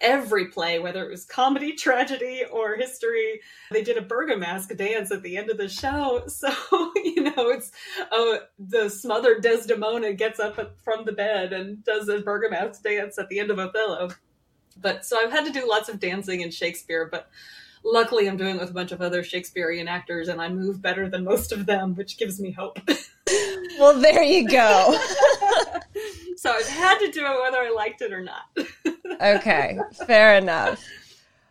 every 0.00 0.46
play, 0.46 0.78
whether 0.78 1.04
it 1.04 1.10
was 1.10 1.24
comedy, 1.24 1.72
tragedy, 1.72 2.42
or 2.50 2.76
history, 2.76 3.40
they 3.70 3.82
did 3.82 3.96
a 3.96 4.02
Bergamask 4.02 4.76
dance 4.76 5.10
at 5.10 5.22
the 5.22 5.36
end 5.36 5.50
of 5.50 5.58
the 5.58 5.68
show. 5.68 6.24
So, 6.38 6.52
you 6.94 7.22
know, 7.22 7.48
it's 7.48 7.72
oh, 8.12 8.40
the 8.58 8.88
smothered 8.88 9.42
Desdemona 9.42 10.12
gets 10.12 10.38
up 10.38 10.76
from 10.84 11.04
the 11.04 11.12
bed 11.12 11.52
and 11.52 11.82
does 11.82 12.08
a 12.08 12.20
Bergamask 12.20 12.80
dance 12.82 13.18
at 13.18 13.28
the 13.28 13.40
end 13.40 13.50
of 13.50 13.58
Othello. 13.58 14.10
But 14.80 15.04
so 15.04 15.18
I've 15.18 15.32
had 15.32 15.46
to 15.46 15.52
do 15.52 15.68
lots 15.68 15.88
of 15.88 15.98
dancing 15.98 16.42
in 16.42 16.52
Shakespeare, 16.52 17.08
but 17.10 17.28
luckily 17.82 18.28
I'm 18.28 18.36
doing 18.36 18.56
it 18.56 18.60
with 18.60 18.70
a 18.70 18.74
bunch 18.74 18.92
of 18.92 19.02
other 19.02 19.24
Shakespearean 19.24 19.88
actors 19.88 20.28
and 20.28 20.40
I 20.40 20.48
move 20.48 20.80
better 20.80 21.08
than 21.08 21.24
most 21.24 21.50
of 21.50 21.66
them, 21.66 21.96
which 21.96 22.18
gives 22.18 22.40
me 22.40 22.52
hope. 22.52 22.78
Well, 23.78 24.00
there 24.00 24.22
you 24.24 24.48
go. 24.48 24.98
so 26.38 26.52
I've 26.52 26.68
had 26.68 26.98
to 27.00 27.10
do 27.10 27.26
it 27.26 27.42
whether 27.42 27.58
I 27.58 27.70
liked 27.70 28.00
it 28.00 28.12
or 28.12 28.22
not. 28.22 28.42
Okay, 29.20 29.76
fair 30.06 30.36
enough. 30.36 30.84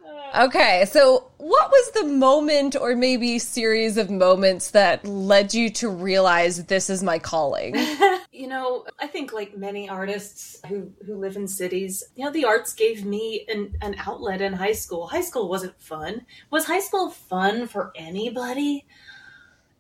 Uh, 0.06 0.46
okay, 0.46 0.86
so 0.90 1.30
what 1.38 1.70
was 1.70 1.92
the 1.92 2.06
moment 2.06 2.78
or 2.80 2.96
maybe 2.96 3.40
series 3.40 3.98
of 3.98 4.10
moments 4.10 4.72
that 4.72 5.06
led 5.06 5.54
you 5.54 5.70
to 5.72 5.90
realize 5.90 6.64
this 6.66 6.90
is 6.90 7.04
my 7.04 7.20
calling? 7.20 7.76
you 8.32 8.48
know, 8.48 8.86
I 9.00 9.08
think 9.08 9.34
like 9.34 9.58
many 9.58 9.90
artists 9.90 10.62
who, 10.68 10.90
who 11.06 11.16
live 11.16 11.36
in 11.36 11.48
cities, 11.48 12.06
you 12.16 12.24
know, 12.24 12.32
the 12.32 12.46
arts 12.46 12.74
gave 12.74 13.04
me 13.04 13.46
an, 13.50 13.76
an 13.82 13.96
outlet 14.06 14.40
in 14.40 14.54
high 14.54 14.72
school. 14.72 15.08
High 15.08 15.22
school 15.22 15.50
wasn't 15.50 15.78
fun. 15.82 16.26
Was 16.52 16.66
high 16.66 16.80
school 16.80 17.10
fun 17.10 17.68
for 17.68 17.92
anybody? 17.98 18.86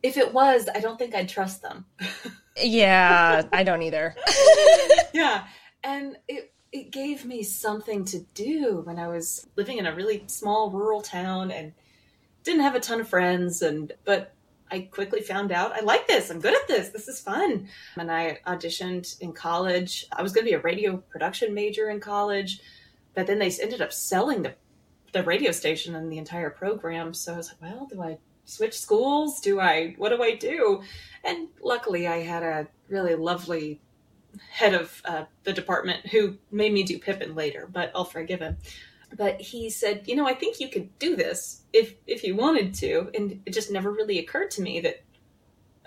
If 0.04 0.18
it 0.18 0.34
was, 0.34 0.68
I 0.76 0.82
don't 0.82 1.00
think 1.00 1.16
I'd 1.16 1.30
trust 1.30 1.62
them. 1.62 1.86
Yeah, 2.62 3.44
I 3.52 3.64
don't 3.64 3.82
either. 3.82 4.16
yeah. 5.14 5.46
And 5.84 6.18
it 6.28 6.54
it 6.72 6.92
gave 6.92 7.26
me 7.26 7.44
something 7.44 8.04
to 8.06 8.20
do 8.34 8.82
when 8.84 9.00
I 9.00 9.08
was 9.08 9.48
living 9.56 9.78
in 9.78 9.86
a 9.86 9.96
really 9.96 10.24
small 10.28 10.70
rural 10.70 11.02
town 11.02 11.50
and 11.50 11.74
didn't 12.44 12.62
have 12.62 12.76
a 12.76 12.80
ton 12.80 13.00
of 13.00 13.08
friends 13.08 13.62
and 13.62 13.94
but 14.06 14.34
I 14.70 14.82
quickly 14.82 15.22
found 15.22 15.52
out 15.52 15.72
I 15.72 15.80
like 15.80 16.08
this. 16.08 16.30
I'm 16.30 16.42
good 16.42 16.54
at 16.54 16.68
this. 16.68 16.90
This 16.90 17.08
is 17.08 17.22
fun. 17.22 17.70
And 17.96 18.12
I 18.12 18.40
auditioned 18.46 19.20
in 19.22 19.32
college. 19.32 20.06
I 20.12 20.22
was 20.22 20.34
going 20.34 20.46
to 20.46 20.52
be 20.52 20.56
a 20.56 20.62
radio 20.62 20.98
production 20.98 21.54
major 21.54 21.90
in 21.90 22.02
college, 22.02 22.60
but 23.14 23.28
then 23.28 23.40
they 23.40 23.52
ended 23.62 23.82
up 23.82 23.94
selling 23.94 24.44
the 24.44 24.56
the 25.14 25.24
radio 25.24 25.52
station 25.52 25.96
and 25.96 26.12
the 26.12 26.18
entire 26.18 26.50
program. 26.50 27.14
So 27.14 27.34
I 27.34 27.38
was 27.38 27.48
like, 27.50 27.72
well, 27.72 27.88
do 27.90 28.02
I 28.02 28.18
switch 28.48 28.80
schools? 28.80 29.40
Do 29.40 29.60
I 29.60 29.94
what 29.98 30.10
do 30.10 30.24
I 30.24 30.36
do? 30.36 30.82
And 31.24 31.50
luckily 31.62 32.08
I 32.08 32.24
had 32.24 32.44
a 32.44 32.68
really 32.90 33.16
lovely 33.16 33.80
head 34.50 34.74
of 34.74 35.02
uh, 35.06 35.26
the 35.44 35.54
department 35.54 36.08
who 36.08 36.38
made 36.52 36.74
me 36.74 36.84
do 36.84 37.00
Pippin 37.00 37.36
later, 37.36 37.68
but 37.72 37.92
I'll 37.94 38.06
forgive 38.06 38.40
him. 38.40 38.58
But 39.16 39.40
he 39.40 39.70
said, 39.70 40.04
you 40.06 40.16
know, 40.16 40.28
I 40.28 40.34
think 40.34 40.60
you 40.60 40.70
could 40.70 40.98
do 41.00 41.16
this 41.16 41.64
if 41.74 41.96
if 42.08 42.24
you 42.24 42.36
wanted 42.36 42.74
to, 42.76 43.10
and 43.14 43.42
it 43.46 43.54
just 43.54 43.72
never 43.72 43.92
really 43.92 44.20
occurred 44.20 44.52
to 44.52 44.62
me 44.62 44.80
that 44.82 45.04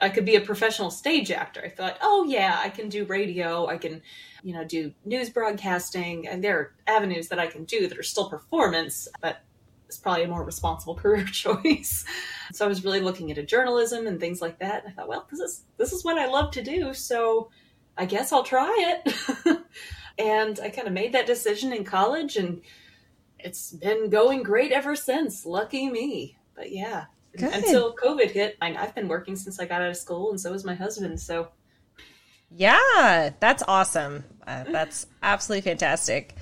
I 0.00 0.08
could 0.08 0.24
be 0.24 0.36
a 0.36 0.40
professional 0.40 0.90
stage 0.90 1.30
actor. 1.30 1.62
I 1.62 1.68
thought, 1.68 1.98
oh 2.00 2.24
yeah, 2.26 2.58
I 2.62 2.70
can 2.70 2.88
do 2.88 3.04
radio. 3.04 3.66
I 3.66 3.76
can, 3.76 4.00
you 4.42 4.54
know, 4.54 4.64
do 4.64 4.92
news 5.04 5.28
broadcasting, 5.28 6.26
and 6.26 6.42
there 6.42 6.58
are 6.58 6.74
avenues 6.86 7.28
that 7.28 7.38
I 7.38 7.46
can 7.46 7.64
do 7.64 7.86
that 7.88 7.98
are 7.98 8.02
still 8.02 8.30
performance, 8.30 9.06
but 9.20 9.42
it's 9.90 9.98
probably 9.98 10.22
a 10.22 10.28
more 10.28 10.44
responsible 10.44 10.94
career 11.02 11.24
choice. 11.24 12.04
so 12.52 12.64
I 12.64 12.68
was 12.68 12.84
really 12.84 13.00
looking 13.00 13.28
into 13.28 13.42
journalism 13.42 14.06
and 14.06 14.20
things 14.20 14.40
like 14.40 14.60
that. 14.60 14.84
I 14.86 14.92
thought, 14.92 15.08
well, 15.08 15.26
this 15.28 15.40
is 15.40 15.64
this 15.78 15.92
is 15.92 16.04
what 16.04 16.16
I 16.16 16.26
love 16.26 16.52
to 16.52 16.62
do, 16.62 16.94
so 16.94 17.50
I 17.98 18.06
guess 18.06 18.32
I'll 18.32 18.44
try 18.44 19.02
it. 19.04 19.58
and 20.18 20.60
I 20.60 20.68
kind 20.70 20.86
of 20.86 20.94
made 20.94 21.12
that 21.14 21.26
decision 21.26 21.72
in 21.72 21.82
college, 21.82 22.36
and 22.36 22.62
it's 23.40 23.72
been 23.72 24.10
going 24.10 24.44
great 24.44 24.70
ever 24.70 24.94
since. 24.94 25.44
Lucky 25.44 25.90
me. 25.90 26.38
But 26.54 26.70
yeah, 26.70 27.06
Good. 27.36 27.52
until 27.52 27.96
COVID 27.96 28.30
hit, 28.30 28.56
I, 28.62 28.76
I've 28.76 28.94
been 28.94 29.08
working 29.08 29.34
since 29.34 29.58
I 29.58 29.64
got 29.64 29.82
out 29.82 29.90
of 29.90 29.96
school, 29.96 30.30
and 30.30 30.40
so 30.40 30.54
is 30.54 30.64
my 30.64 30.76
husband. 30.76 31.20
So 31.20 31.48
Yeah, 32.48 33.30
that's 33.40 33.64
awesome. 33.66 34.22
Uh, 34.46 34.62
that's 34.70 35.08
absolutely 35.20 35.68
fantastic. 35.68 36.36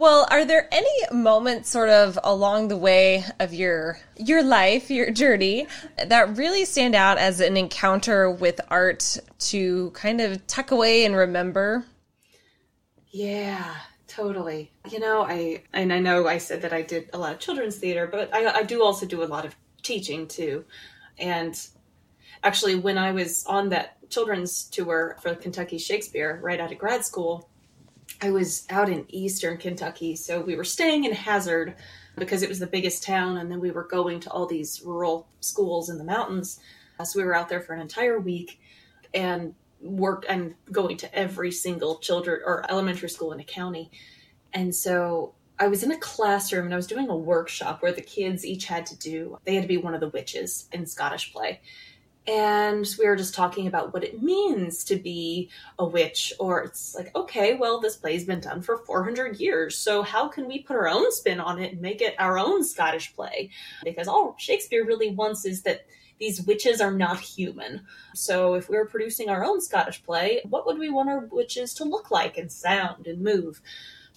Well, 0.00 0.26
are 0.30 0.46
there 0.46 0.66
any 0.72 0.88
moments 1.12 1.68
sort 1.68 1.90
of 1.90 2.18
along 2.24 2.68
the 2.68 2.76
way 2.78 3.22
of 3.38 3.52
your 3.52 3.98
your 4.16 4.42
life, 4.42 4.90
your 4.90 5.10
journey 5.10 5.66
that 6.02 6.38
really 6.38 6.64
stand 6.64 6.94
out 6.94 7.18
as 7.18 7.40
an 7.40 7.58
encounter 7.58 8.30
with 8.30 8.62
art 8.70 9.18
to 9.50 9.90
kind 9.90 10.22
of 10.22 10.46
tuck 10.46 10.70
away 10.70 11.04
and 11.04 11.14
remember? 11.14 11.84
Yeah, 13.10 13.74
totally. 14.08 14.72
You 14.90 15.00
know, 15.00 15.20
I 15.20 15.64
and 15.74 15.92
I 15.92 15.98
know 15.98 16.26
I 16.26 16.38
said 16.38 16.62
that 16.62 16.72
I 16.72 16.80
did 16.80 17.10
a 17.12 17.18
lot 17.18 17.34
of 17.34 17.38
children's 17.38 17.76
theater, 17.76 18.08
but 18.10 18.34
I, 18.34 18.46
I 18.46 18.62
do 18.62 18.82
also 18.82 19.04
do 19.04 19.22
a 19.22 19.26
lot 19.26 19.44
of 19.44 19.54
teaching 19.82 20.26
too. 20.26 20.64
And 21.18 21.54
actually, 22.42 22.76
when 22.76 22.96
I 22.96 23.12
was 23.12 23.44
on 23.44 23.68
that 23.68 23.98
children's 24.08 24.64
tour 24.64 25.18
for 25.20 25.34
Kentucky 25.34 25.76
Shakespeare 25.76 26.40
right 26.42 26.58
out 26.58 26.72
of 26.72 26.78
grad 26.78 27.04
school, 27.04 27.49
I 28.22 28.30
was 28.30 28.66
out 28.70 28.88
in 28.88 29.06
eastern 29.08 29.56
Kentucky. 29.56 30.14
So 30.16 30.40
we 30.40 30.56
were 30.56 30.64
staying 30.64 31.04
in 31.04 31.12
Hazard 31.12 31.74
because 32.16 32.42
it 32.42 32.48
was 32.48 32.58
the 32.58 32.66
biggest 32.66 33.02
town, 33.02 33.38
and 33.38 33.50
then 33.50 33.60
we 33.60 33.70
were 33.70 33.84
going 33.84 34.20
to 34.20 34.30
all 34.30 34.46
these 34.46 34.82
rural 34.84 35.26
schools 35.40 35.88
in 35.88 35.96
the 35.96 36.04
mountains. 36.04 36.60
Uh, 36.98 37.04
So 37.04 37.18
we 37.18 37.24
were 37.24 37.34
out 37.34 37.48
there 37.48 37.60
for 37.60 37.72
an 37.72 37.80
entire 37.80 38.20
week 38.20 38.60
and 39.14 39.54
worked 39.80 40.26
and 40.28 40.54
going 40.70 40.98
to 40.98 41.14
every 41.14 41.50
single 41.50 41.98
children 41.98 42.40
or 42.44 42.66
elementary 42.70 43.08
school 43.08 43.32
in 43.32 43.38
the 43.38 43.44
county. 43.44 43.90
And 44.52 44.74
so 44.74 45.34
I 45.58 45.68
was 45.68 45.82
in 45.82 45.92
a 45.92 45.98
classroom 45.98 46.66
and 46.66 46.74
I 46.74 46.76
was 46.76 46.86
doing 46.86 47.08
a 47.08 47.16
workshop 47.16 47.82
where 47.82 47.92
the 47.92 48.02
kids 48.02 48.44
each 48.44 48.66
had 48.66 48.86
to 48.86 48.98
do, 48.98 49.38
they 49.44 49.54
had 49.54 49.62
to 49.62 49.68
be 49.68 49.76
one 49.76 49.94
of 49.94 50.00
the 50.00 50.08
witches 50.08 50.68
in 50.72 50.86
Scottish 50.86 51.32
play. 51.32 51.60
And 52.30 52.86
we 52.96 53.08
were 53.08 53.16
just 53.16 53.34
talking 53.34 53.66
about 53.66 53.92
what 53.92 54.04
it 54.04 54.22
means 54.22 54.84
to 54.84 54.94
be 54.94 55.50
a 55.80 55.84
witch. 55.84 56.32
Or 56.38 56.62
it's 56.62 56.94
like, 56.94 57.12
okay, 57.16 57.54
well, 57.54 57.80
this 57.80 57.96
play's 57.96 58.24
been 58.24 58.38
done 58.38 58.62
for 58.62 58.78
400 58.78 59.40
years. 59.40 59.76
So 59.76 60.02
how 60.02 60.28
can 60.28 60.46
we 60.46 60.62
put 60.62 60.76
our 60.76 60.86
own 60.86 61.10
spin 61.10 61.40
on 61.40 61.58
it 61.60 61.72
and 61.72 61.80
make 61.80 62.00
it 62.00 62.14
our 62.20 62.38
own 62.38 62.62
Scottish 62.62 63.12
play? 63.16 63.50
Because 63.82 64.06
all 64.06 64.36
Shakespeare 64.38 64.84
really 64.84 65.10
wants 65.10 65.44
is 65.44 65.62
that 65.62 65.86
these 66.20 66.40
witches 66.42 66.80
are 66.80 66.92
not 66.92 67.18
human. 67.18 67.82
So 68.14 68.54
if 68.54 68.68
we 68.68 68.76
were 68.76 68.86
producing 68.86 69.28
our 69.28 69.44
own 69.44 69.60
Scottish 69.60 70.00
play, 70.04 70.40
what 70.48 70.66
would 70.66 70.78
we 70.78 70.88
want 70.88 71.08
our 71.08 71.26
witches 71.32 71.74
to 71.74 71.84
look 71.84 72.12
like 72.12 72.38
and 72.38 72.52
sound 72.52 73.08
and 73.08 73.22
move? 73.22 73.60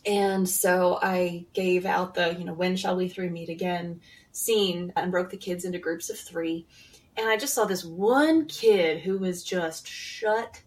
And 0.06 0.48
so 0.48 1.00
I 1.02 1.46
gave 1.54 1.88
out 1.88 2.14
the, 2.14 2.36
you 2.38 2.46
know, 2.46 2.54
when 2.54 2.76
shall 2.76 2.96
we 2.96 3.08
three 3.08 3.30
meet 3.30 3.50
again 3.50 4.02
scene 4.34 4.92
and 4.96 5.12
broke 5.12 5.30
the 5.30 5.38
kids 5.38 5.64
into 5.64 5.80
groups 5.80 6.10
of 6.10 6.20
three. 6.20 6.68
And 7.18 7.28
I 7.28 7.38
just 7.38 7.54
saw 7.54 7.66
this 7.66 7.86
one 7.86 8.46
kid 8.46 9.02
who 9.02 9.18
was 9.18 9.44
just 9.44 9.88
shut 9.88 10.62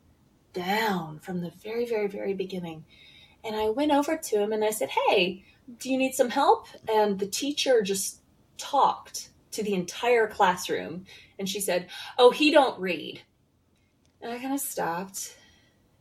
down 0.52 1.18
from 1.18 1.40
the 1.40 1.50
very, 1.62 1.86
very, 1.86 2.06
very 2.06 2.34
beginning. 2.34 2.84
And 3.44 3.56
I 3.56 3.68
went 3.68 3.92
over 3.92 4.16
to 4.16 4.40
him 4.40 4.52
and 4.52 4.64
I 4.64 4.70
said, 4.70 4.90
Hey, 4.90 5.44
do 5.78 5.90
you 5.90 5.98
need 5.98 6.14
some 6.14 6.30
help? 6.30 6.66
And 6.88 7.18
the 7.18 7.26
teacher 7.26 7.82
just 7.82 8.20
talked 8.58 9.30
to 9.52 9.62
the 9.62 9.74
entire 9.74 10.26
classroom 10.28 11.04
and 11.38 11.48
she 11.48 11.60
said, 11.60 11.88
Oh, 12.18 12.30
he 12.30 12.50
don't 12.50 12.78
read. 12.80 13.20
And 14.22 14.32
I 14.32 14.38
kind 14.38 14.54
of 14.54 14.61
stopped 14.61 15.37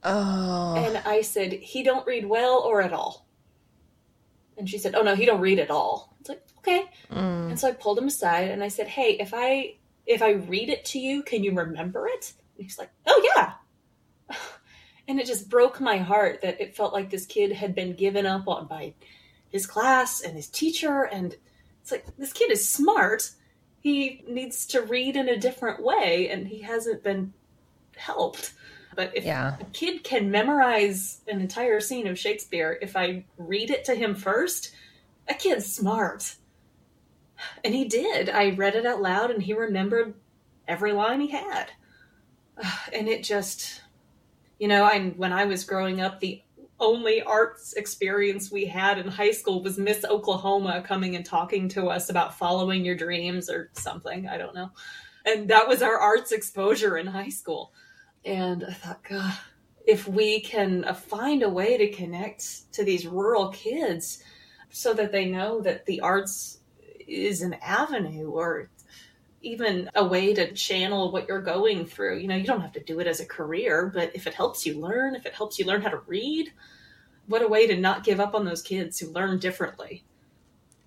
Oh, 0.05 0.75
and 0.77 0.97
I 0.97 1.21
said, 1.21 1.51
He 1.51 1.81
don't 1.81 2.05
read 2.05 2.27
well 2.27 2.60
or 2.60 2.81
at 2.81 2.93
all. 2.93 3.25
And 4.55 4.69
she 4.69 4.77
said, 4.77 4.93
Oh 4.93 5.01
no, 5.01 5.15
he 5.15 5.25
don't 5.25 5.41
read 5.41 5.58
at 5.58 5.71
all. 5.71 6.15
It's 6.19 6.29
like, 6.29 6.43
okay. 6.60 6.86
Mm. 7.12 7.49
And 7.49 7.60
so 7.60 7.67
I 7.67 7.71
pulled 7.71 7.97
him 7.97 8.08
aside 8.08 8.51
and 8.51 8.63
I 8.63 8.67
said, 8.67 8.88
Hey, 8.88 9.17
if 9.19 9.34
I 9.34 9.77
if 10.06 10.22
I 10.22 10.32
read 10.32 10.70
it 10.70 10.86
to 10.86 11.00
you, 11.00 11.24
can 11.24 11.44
you 11.44 11.54
remember 11.54 12.08
it? 12.08 12.34
And 12.58 12.65
he's 12.65 12.78
like, 12.80 12.91
Oh 13.06 13.30
yeah. 13.36 13.54
And 15.08 15.20
it 15.20 15.28
just 15.28 15.50
broke 15.50 15.80
my 15.80 15.98
heart 15.98 16.41
that 16.41 16.60
it 16.60 16.76
felt 16.76 16.91
like 16.91 17.12
this 17.12 17.28
kid 17.28 17.52
had 17.52 17.76
been 17.76 17.94
given 17.94 18.26
up 18.26 18.48
on 18.48 18.65
by 18.65 18.96
his 19.50 19.68
class 19.68 20.22
and 20.22 20.36
his 20.36 20.48
teacher. 20.48 21.04
And 21.04 21.36
it's 21.84 21.91
like, 21.91 22.06
this 22.18 22.34
kid 22.34 22.50
is 22.52 22.68
smart. 22.68 23.30
He 23.82 24.24
needs 24.28 24.65
to 24.68 24.82
read 24.82 25.15
in 25.15 25.30
a 25.30 25.38
different 25.38 25.84
way 25.84 26.30
and 26.32 26.48
he 26.48 26.60
hasn't 26.62 27.04
been 27.04 27.34
helped. 27.96 28.56
But 28.96 29.15
if 29.15 29.24
Yeah. 29.26 29.58
a 29.60 29.65
kid 29.65 30.04
can 30.04 30.32
memorize 30.32 31.22
an 31.28 31.39
entire 31.39 31.80
scene 31.82 32.08
of 32.08 32.18
Shakespeare, 32.18 32.80
if 32.82 32.96
I 32.98 33.26
read 33.38 33.70
it 33.70 33.86
to 33.86 33.94
him 33.94 34.15
first, 34.15 34.72
a 35.28 35.36
kid's 35.36 35.72
smart. 35.72 36.36
And 37.63 37.74
he 37.74 37.86
did. 37.86 38.30
I 38.30 38.52
read 38.52 38.76
it 38.76 38.86
out 38.86 39.02
loud 39.02 39.32
and 39.32 39.41
he 39.41 39.54
remembered 39.54 40.13
every 40.67 40.93
line 40.93 41.21
he 41.21 41.30
had. 41.30 41.71
And 42.93 43.10
it 43.10 43.24
just, 43.24 43.82
you 44.60 44.69
know, 44.69 44.86
I, 44.86 45.10
when 45.17 45.34
I 45.34 45.45
was 45.45 45.65
growing 45.65 46.00
up, 46.00 46.19
the 46.19 46.41
only 46.80 47.21
arts 47.21 47.74
experience 47.74 48.52
we 48.52 48.65
had 48.65 48.98
in 48.98 49.08
high 49.08 49.32
school 49.32 49.63
was 49.63 49.78
Miss 49.78 50.06
Oklahoma 50.06 50.84
coming 50.86 51.15
and 51.15 51.26
talking 51.26 51.69
to 51.69 51.88
us 51.88 52.10
about 52.10 52.38
following 52.38 52.84
your 52.84 52.95
dreams 52.95 53.50
or 53.50 53.69
something. 53.74 54.28
I 54.28 54.38
don't 54.38 54.56
know. 54.56 54.71
And 55.26 55.50
that 55.50 55.67
was 55.67 55.82
our 55.82 55.98
arts 55.98 56.32
exposure 56.32 56.98
in 56.98 57.08
high 57.08 57.30
school. 57.30 57.74
And 58.24 58.63
I 58.63 58.74
thought, 58.74 59.04
God, 59.04 59.34
if 59.88 60.08
we 60.08 60.41
can 60.41 60.84
uh, 60.86 60.93
find 60.93 61.43
a 61.43 61.50
way 61.50 61.78
to 61.78 61.89
connect 61.89 62.71
to 62.74 62.84
these 62.84 63.08
rural 63.08 63.50
kids 63.50 64.24
so 64.69 64.93
that 64.93 65.12
they 65.12 65.26
know 65.26 65.62
that 65.62 65.86
the 65.86 66.02
arts 66.02 66.60
is 67.08 67.41
an 67.41 67.56
avenue 67.62 68.30
or 68.30 68.70
even 69.41 69.89
a 69.94 70.04
way 70.04 70.34
to 70.34 70.54
channel 70.54 71.12
what 71.12 71.28
you're 71.28 71.41
going 71.41 71.86
through. 71.86 72.18
You 72.18 72.28
know, 72.28 72.36
you 72.36 72.46
don't 72.46 72.62
have 72.62 72.74
to 72.74 72.84
do 72.84 73.00
it 73.00 73.08
as 73.08 73.20
a 73.20 73.26
career, 73.26 73.91
but 73.94 74.12
if 74.15 74.26
it 74.26 74.34
helps 74.34 74.65
you 74.65 74.80
learn, 74.80 75.15
if 75.15 75.26
it 75.26 75.34
helps 75.34 75.60
you 75.60 75.65
learn 75.65 75.82
how 75.82 75.89
to 75.89 76.02
read, 76.08 76.52
what 77.28 77.44
a 77.44 77.48
way 77.48 77.68
to 77.68 77.76
not 77.76 78.04
give 78.04 78.20
up 78.20 78.34
on 78.34 78.46
those 78.46 78.62
kids 78.62 79.00
who 79.00 79.12
learn 79.12 79.39
differently. 79.39 80.04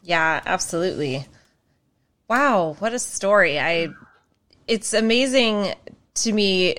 Yeah, 0.03 0.41
absolutely. 0.45 1.27
Wow, 2.29 2.77
what 2.79 2.93
a 2.93 2.99
story. 2.99 3.59
I 3.59 3.89
it's 4.67 4.93
amazing 4.93 5.75
to 6.15 6.33
me. 6.33 6.77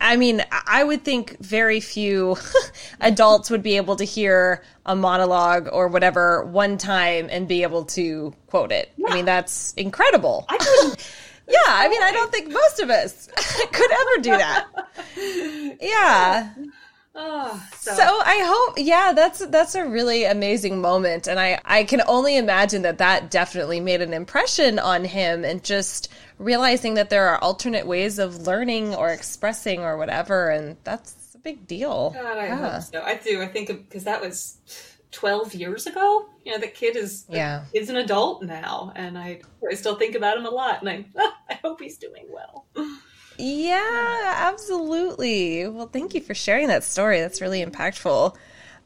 I 0.00 0.16
mean, 0.16 0.42
I 0.50 0.84
would 0.84 1.04
think 1.04 1.38
very 1.40 1.80
few 1.80 2.36
adults 3.00 3.50
would 3.50 3.62
be 3.62 3.76
able 3.76 3.96
to 3.96 4.04
hear 4.04 4.62
a 4.84 4.94
monologue 4.94 5.68
or 5.72 5.88
whatever 5.88 6.44
one 6.44 6.78
time 6.78 7.28
and 7.30 7.48
be 7.48 7.62
able 7.62 7.84
to 7.86 8.34
quote 8.46 8.72
it. 8.72 8.92
I 9.08 9.14
mean, 9.14 9.24
that's 9.24 9.72
incredible. 9.74 10.46
I 10.48 10.58
couldn't. 10.58 11.12
Yeah, 11.48 11.58
I 11.64 11.88
mean, 11.88 12.02
I 12.02 12.10
don't 12.10 12.32
think 12.32 12.52
most 12.52 12.80
of 12.80 12.90
us 12.90 13.28
could 13.72 13.90
ever 13.92 14.22
do 14.22 14.30
that. 14.30 14.66
Yeah. 15.80 16.52
oh, 17.14 17.68
so, 17.78 17.92
So 17.92 18.02
I 18.02 18.42
hope, 18.44 18.74
yeah, 18.78 19.12
that's 19.12 19.46
that's 19.46 19.76
a 19.76 19.86
really 19.86 20.24
amazing 20.24 20.80
moment, 20.80 21.28
and 21.28 21.38
I 21.38 21.60
I 21.64 21.84
can 21.84 22.02
only 22.08 22.36
imagine 22.36 22.82
that 22.82 22.98
that 22.98 23.30
definitely 23.30 23.78
made 23.78 24.02
an 24.02 24.12
impression 24.12 24.80
on 24.80 25.04
him, 25.04 25.44
and 25.44 25.62
just 25.62 26.08
realizing 26.38 26.94
that 26.94 27.10
there 27.10 27.28
are 27.28 27.38
alternate 27.38 27.86
ways 27.86 28.18
of 28.18 28.46
learning 28.46 28.94
or 28.94 29.08
expressing 29.10 29.80
or 29.80 29.96
whatever, 29.96 30.50
and 30.50 30.76
that's 30.84 31.34
a 31.34 31.38
big 31.38 31.66
deal. 31.66 32.10
God, 32.10 32.38
I 32.38 32.46
Yeah. 32.46 32.56
hope 32.72 32.82
so. 32.82 33.02
I 33.02 33.14
do. 33.16 33.42
I 33.42 33.46
think 33.48 33.68
because 33.68 34.04
that 34.04 34.20
was 34.20 34.58
12 35.12 35.54
years 35.54 35.86
ago. 35.86 36.26
You 36.44 36.52
know, 36.52 36.58
the 36.58 36.68
kid 36.68 36.96
is 36.96 37.24
Yeah. 37.28 37.64
He's 37.72 37.88
an 37.88 37.96
adult 37.96 38.42
now, 38.42 38.92
and 38.94 39.16
I 39.18 39.40
I 39.70 39.74
still 39.74 39.96
think 39.96 40.14
about 40.14 40.36
him 40.36 40.46
a 40.46 40.50
lot, 40.50 40.82
and 40.82 40.88
I 40.90 41.04
I 41.50 41.54
hope 41.62 41.80
he's 41.80 41.96
doing 41.98 42.26
well. 42.28 42.66
Yeah, 43.38 44.32
absolutely. 44.50 45.68
Well, 45.68 45.88
thank 45.88 46.14
you 46.14 46.20
for 46.20 46.34
sharing 46.34 46.68
that 46.68 46.84
story. 46.84 47.20
That's 47.20 47.40
really 47.40 47.64
impactful. 47.64 48.34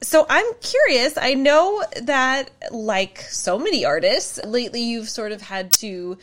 So 0.02 0.26
I'm 0.28 0.46
curious. 0.60 1.16
I 1.18 1.34
know 1.34 1.84
that, 2.02 2.50
like 2.70 3.20
so 3.20 3.58
many 3.58 3.84
artists, 3.84 4.40
lately 4.44 4.80
you've 4.82 5.08
sort 5.08 5.32
of 5.32 5.42
had 5.42 5.70
to, 5.74 6.16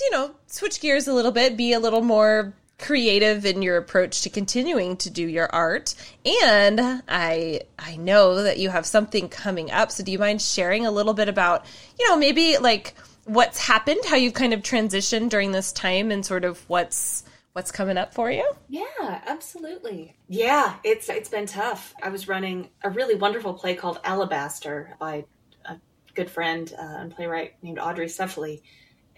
you 0.00 0.10
know, 0.10 0.34
switch 0.46 0.80
gears 0.80 1.08
a 1.08 1.12
little 1.12 1.32
bit, 1.32 1.56
be 1.56 1.72
a 1.72 1.80
little 1.80 2.02
more 2.02 2.52
creative 2.78 3.44
in 3.44 3.60
your 3.60 3.76
approach 3.76 4.22
to 4.22 4.30
continuing 4.30 4.96
to 4.96 5.10
do 5.10 5.26
your 5.26 5.52
art. 5.52 5.94
And 6.24 7.02
I 7.08 7.62
I 7.78 7.96
know 7.96 8.42
that 8.42 8.58
you 8.58 8.70
have 8.70 8.86
something 8.86 9.28
coming 9.28 9.70
up. 9.70 9.90
So 9.90 10.04
do 10.04 10.12
you 10.12 10.18
mind 10.18 10.40
sharing 10.40 10.86
a 10.86 10.90
little 10.90 11.14
bit 11.14 11.28
about, 11.28 11.66
you 11.98 12.08
know, 12.08 12.16
maybe 12.16 12.58
like 12.58 12.94
what's 13.24 13.58
happened, 13.58 14.00
how 14.06 14.16
you've 14.16 14.34
kind 14.34 14.54
of 14.54 14.60
transitioned 14.62 15.30
during 15.30 15.52
this 15.52 15.72
time 15.72 16.10
and 16.10 16.24
sort 16.24 16.44
of 16.44 16.58
what's 16.68 17.24
what's 17.52 17.72
coming 17.72 17.98
up 17.98 18.14
for 18.14 18.30
you? 18.30 18.48
Yeah, 18.68 19.20
absolutely. 19.26 20.16
Yeah, 20.28 20.76
it's 20.84 21.08
it's 21.08 21.28
been 21.28 21.46
tough. 21.46 21.94
I 22.02 22.10
was 22.10 22.28
running 22.28 22.70
a 22.84 22.90
really 22.90 23.16
wonderful 23.16 23.54
play 23.54 23.74
called 23.74 24.00
Alabaster 24.04 24.96
by 25.00 25.24
a 25.64 25.76
good 26.14 26.30
friend 26.30 26.72
uh, 26.78 26.98
and 27.00 27.10
playwright 27.14 27.54
named 27.62 27.78
Audrey 27.78 28.06
Cefaly. 28.06 28.60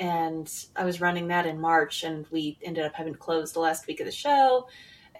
And 0.00 0.50
I 0.74 0.86
was 0.86 1.02
running 1.02 1.28
that 1.28 1.46
in 1.46 1.60
March, 1.60 2.04
and 2.04 2.26
we 2.30 2.58
ended 2.62 2.86
up 2.86 2.94
having 2.94 3.12
to 3.12 3.18
close 3.18 3.52
the 3.52 3.60
last 3.60 3.86
week 3.86 4.00
of 4.00 4.06
the 4.06 4.12
show. 4.12 4.66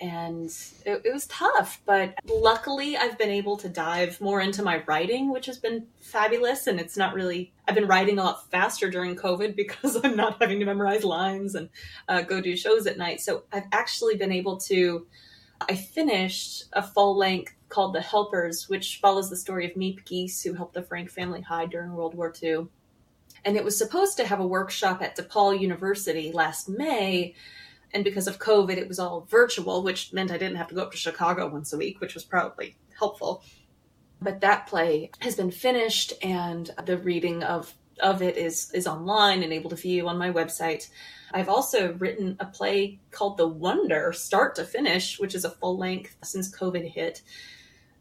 And 0.01 0.47
it, 0.87 1.03
it, 1.05 1.13
was 1.13 1.27
tough 1.27 1.83
but 1.85 2.15
luckily 2.27 2.97
i've 2.97 3.19
been 3.19 3.29
able 3.29 3.59
to 3.59 3.69
dive 3.69 4.19
more 4.19 4.41
into 4.41 4.63
my 4.63 4.83
writing 4.87 5.31
which 5.31 5.45
has 5.45 5.59
been 5.59 5.87
fabulous. 6.01 6.67
And 6.67 6.81
it's 6.81 6.97
not 6.97 7.13
really 7.13 7.53
i've 7.69 7.75
been 7.75 7.87
writing 7.87 8.19
a 8.19 8.25
lot 8.25 8.51
faster 8.51 8.89
during 8.89 9.15
covid 9.15 9.55
because 9.63 10.03
i'm 10.03 10.17
not 10.17 10.41
having 10.41 10.59
to 10.59 10.65
memorize 10.65 11.05
lines 11.05 11.55
and 11.55 11.69
uh, 12.09 12.23
go 12.23 12.41
do 12.41 12.57
shows 12.57 12.87
at 12.87 12.97
night. 12.97 13.21
So 13.21 13.45
i've 13.53 13.67
actually 13.73 14.17
been 14.17 14.33
able 14.33 14.57
to 14.61 15.07
i 15.69 15.75
finished 15.75 16.65
a 16.73 16.83
full 16.83 17.15
length 17.15 17.53
called 17.69 17.95
the 17.95 18.01
helpers 18.01 18.71
which 18.71 19.01
follows 19.03 19.29
the 19.29 19.37
story 19.37 19.71
of 19.71 19.77
Miep 19.77 20.07
Gies 20.07 20.43
who 20.43 20.55
helped 20.55 20.73
the 20.73 20.83
frank 20.83 21.11
family 21.11 21.43
hide 21.43 21.69
during 21.69 21.93
world 21.93 22.15
war 22.15 22.33
ii 22.43 22.69
and 23.45 23.57
it 23.57 23.65
was 23.65 23.77
supposed 23.77 24.17
to 24.17 24.27
have 24.27 24.41
a 24.41 24.47
workshop 24.47 25.03
at 25.03 25.17
depaul 25.17 25.59
university 25.59 26.33
last 26.33 26.69
may 26.69 27.35
and 27.93 28.05
because 28.05 28.27
of 28.27 28.39
COVID, 28.39 28.77
it 28.77 28.89
was 28.89 28.99
all 28.99 29.27
virtual, 29.29 29.83
which 29.83 30.13
meant 30.13 30.31
I 30.31 30.39
didn't 30.39 30.57
have 30.57 30.69
to 30.69 30.75
go 30.75 30.83
up 30.83 30.93
to 30.93 30.97
Chicago 30.97 31.49
once 31.49 31.73
a 31.73 31.79
week, 31.79 32.01
which 32.01 32.15
was 32.15 32.25
probably 32.25 32.77
helpful. 32.99 33.43
But 34.23 34.41
that 34.43 34.67
play 34.67 35.11
has 35.21 35.35
been 35.35 35.51
finished, 35.51 36.13
and 36.23 36.71
the 36.85 36.99
reading 36.99 37.43
of 37.43 37.75
of 38.01 38.23
it 38.23 38.37
is 38.37 38.71
is 38.73 38.87
online 38.87 39.43
and 39.43 39.53
able 39.53 39.71
to 39.71 39.77
view 39.77 40.09
on 40.09 40.19
my 40.19 40.31
website. 40.31 40.89
I've 41.33 41.49
also 41.49 41.95
written 41.95 42.37
a 42.41 42.47
play 42.47 43.01
called 43.11 43.37
The 43.37 43.49
Wonder, 43.49 44.13
start 44.13 44.55
to 44.57 44.65
finish, 44.65 45.19
which 45.19 45.35
is 45.35 45.45
a 45.45 45.51
full 45.51 45.79
length 45.79 46.17
since 46.23 46.55
COVID 46.55 46.91
hit. 46.91 47.23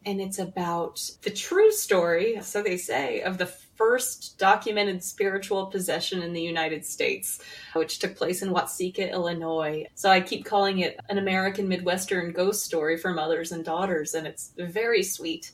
And 0.04 0.20
it's 0.20 0.38
about 0.38 1.10
the 1.22 1.30
true 1.30 1.70
story, 1.70 2.38
so 2.42 2.62
they 2.62 2.76
say, 2.78 3.20
of 3.20 3.38
the 3.38 3.52
first 3.80 4.36
documented 4.36 5.02
spiritual 5.02 5.64
possession 5.64 6.20
in 6.20 6.34
the 6.34 6.42
United 6.42 6.84
States, 6.84 7.40
which 7.72 7.98
took 7.98 8.14
place 8.14 8.42
in 8.42 8.50
Watseka, 8.50 9.10
Illinois. 9.10 9.86
So 9.94 10.10
I 10.10 10.20
keep 10.20 10.44
calling 10.44 10.80
it 10.80 11.00
an 11.08 11.16
American 11.16 11.66
Midwestern 11.66 12.30
ghost 12.32 12.62
story 12.62 12.98
for 12.98 13.14
mothers 13.14 13.52
and 13.52 13.64
daughters, 13.64 14.12
and 14.12 14.26
it's 14.26 14.52
very 14.58 15.02
sweet. 15.02 15.52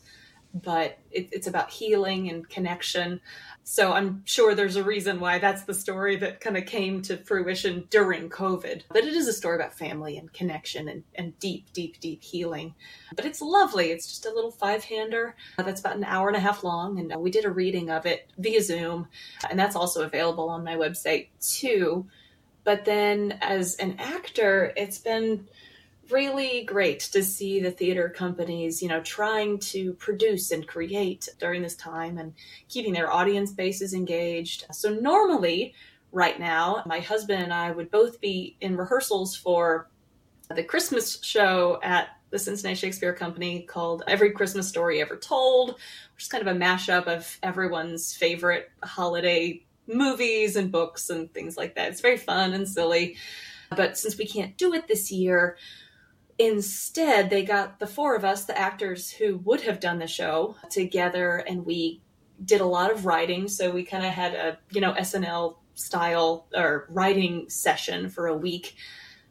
But 0.52 0.98
it, 1.12 1.28
it's 1.30 1.46
about 1.46 1.70
healing 1.70 2.28
and 2.28 2.48
connection. 2.48 3.20
So 3.68 3.92
I'm 3.92 4.22
sure 4.24 4.54
there's 4.54 4.76
a 4.76 4.84
reason 4.84 5.18
why 5.18 5.40
that's 5.40 5.64
the 5.64 5.74
story 5.74 6.14
that 6.18 6.40
kind 6.40 6.56
of 6.56 6.66
came 6.66 7.02
to 7.02 7.16
fruition 7.16 7.88
during 7.90 8.30
COVID. 8.30 8.82
But 8.88 9.04
it 9.04 9.12
is 9.12 9.26
a 9.26 9.32
story 9.32 9.56
about 9.56 9.74
family 9.74 10.16
and 10.16 10.32
connection 10.32 10.88
and, 10.88 11.02
and 11.16 11.36
deep, 11.40 11.72
deep, 11.72 11.98
deep 11.98 12.22
healing. 12.22 12.76
But 13.16 13.24
it's 13.24 13.42
lovely. 13.42 13.90
It's 13.90 14.06
just 14.06 14.24
a 14.24 14.32
little 14.32 14.52
five 14.52 14.84
hander 14.84 15.34
uh, 15.58 15.64
that's 15.64 15.80
about 15.80 15.96
an 15.96 16.04
hour 16.04 16.28
and 16.28 16.36
a 16.36 16.40
half 16.40 16.62
long. 16.62 17.00
And 17.00 17.12
uh, 17.12 17.18
we 17.18 17.32
did 17.32 17.44
a 17.44 17.50
reading 17.50 17.90
of 17.90 18.06
it 18.06 18.30
via 18.38 18.62
Zoom. 18.62 19.08
And 19.50 19.58
that's 19.58 19.74
also 19.74 20.04
available 20.04 20.48
on 20.48 20.62
my 20.62 20.76
website 20.76 21.30
too. 21.40 22.06
But 22.62 22.84
then 22.84 23.36
as 23.42 23.74
an 23.76 23.96
actor, 23.98 24.72
it's 24.76 24.98
been 24.98 25.48
really 26.10 26.64
great 26.64 27.00
to 27.00 27.22
see 27.22 27.60
the 27.60 27.70
theater 27.70 28.08
companies, 28.08 28.82
you 28.82 28.88
know, 28.88 29.00
trying 29.00 29.58
to 29.58 29.92
produce 29.94 30.50
and 30.50 30.66
create 30.66 31.28
during 31.38 31.62
this 31.62 31.76
time 31.76 32.18
and 32.18 32.34
keeping 32.68 32.92
their 32.92 33.12
audience 33.12 33.52
bases 33.52 33.94
engaged. 33.94 34.64
So 34.72 34.90
normally, 34.90 35.74
right 36.12 36.38
now, 36.38 36.82
my 36.86 37.00
husband 37.00 37.42
and 37.42 37.52
I 37.52 37.70
would 37.70 37.90
both 37.90 38.20
be 38.20 38.56
in 38.60 38.76
rehearsals 38.76 39.36
for 39.36 39.88
the 40.54 40.62
Christmas 40.62 41.22
show 41.22 41.78
at 41.82 42.08
the 42.30 42.38
Cincinnati 42.38 42.76
Shakespeare 42.76 43.12
Company 43.12 43.62
called 43.62 44.02
Every 44.06 44.30
Christmas 44.32 44.68
Story 44.68 45.00
Ever 45.00 45.16
Told, 45.16 45.70
which 46.14 46.22
is 46.22 46.28
kind 46.28 46.46
of 46.46 46.54
a 46.54 46.58
mashup 46.58 47.06
of 47.06 47.38
everyone's 47.42 48.14
favorite 48.14 48.70
holiday 48.82 49.64
movies 49.86 50.56
and 50.56 50.72
books 50.72 51.10
and 51.10 51.32
things 51.32 51.56
like 51.56 51.74
that. 51.76 51.90
It's 51.90 52.00
very 52.00 52.16
fun 52.16 52.52
and 52.52 52.68
silly. 52.68 53.16
But 53.70 53.98
since 53.98 54.16
we 54.16 54.26
can't 54.26 54.56
do 54.56 54.74
it 54.74 54.86
this 54.86 55.10
year, 55.10 55.56
Instead, 56.38 57.30
they 57.30 57.42
got 57.42 57.78
the 57.78 57.86
four 57.86 58.14
of 58.14 58.24
us, 58.24 58.44
the 58.44 58.58
actors 58.58 59.10
who 59.10 59.38
would 59.38 59.62
have 59.62 59.80
done 59.80 59.98
the 59.98 60.06
show, 60.06 60.56
together 60.70 61.38
and 61.38 61.64
we 61.64 62.02
did 62.44 62.60
a 62.60 62.66
lot 62.66 62.90
of 62.90 63.06
writing. 63.06 63.48
So 63.48 63.70
we 63.70 63.84
kind 63.84 64.04
of 64.04 64.12
had 64.12 64.34
a, 64.34 64.58
you 64.70 64.80
know, 64.80 64.92
SNL 64.92 65.56
style 65.74 66.46
or 66.54 66.86
writing 66.90 67.48
session 67.48 68.10
for 68.10 68.26
a 68.26 68.36
week. 68.36 68.76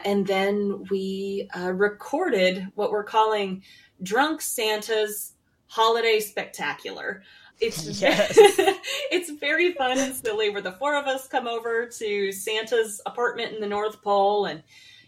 And 0.04 0.26
then 0.26 0.86
we 0.90 1.50
uh, 1.58 1.72
recorded 1.72 2.68
what 2.76 2.92
we're 2.92 3.04
calling 3.04 3.64
Drunk 4.02 4.42
Santa's 4.42 5.34
Holiday 5.68 6.20
Spectacular. 6.20 7.24
It's 7.60 7.86
yes. 8.02 8.34
it's 8.38 9.32
very 9.32 9.74
fun 9.74 9.98
and 9.98 10.14
silly 10.14 10.50
where 10.50 10.62
the 10.62 10.74
four 10.74 10.96
of 10.96 11.06
us 11.06 11.28
come 11.28 11.48
over 11.48 11.88
to 11.88 12.32
Santa's 12.32 13.02
apartment 13.06 13.54
in 13.54 13.62
the 13.62 13.68
North 13.68 14.02
Pole 14.02 14.46
and 14.46 14.64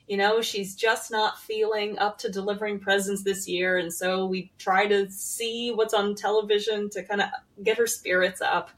you 0.08 0.16
know, 0.16 0.42
she's 0.42 0.76
just 0.76 1.12
not 1.12 1.40
feeling 1.40 2.00
up 2.00 2.18
to 2.20 2.32
delivering 2.32 2.80
presents 2.80 3.24
this 3.24 3.48
year. 3.48 3.78
And 3.78 3.94
so 3.94 4.26
we 4.26 4.52
try 4.58 4.88
to 4.88 5.12
see 5.12 5.72
what's 5.72 5.94
on 5.94 6.16
television 6.16 6.90
to 6.92 7.04
kind 7.04 7.22
of 7.22 7.28
get 7.62 7.78
her 7.78 7.88
spirits 7.88 8.42
up. 8.42 8.72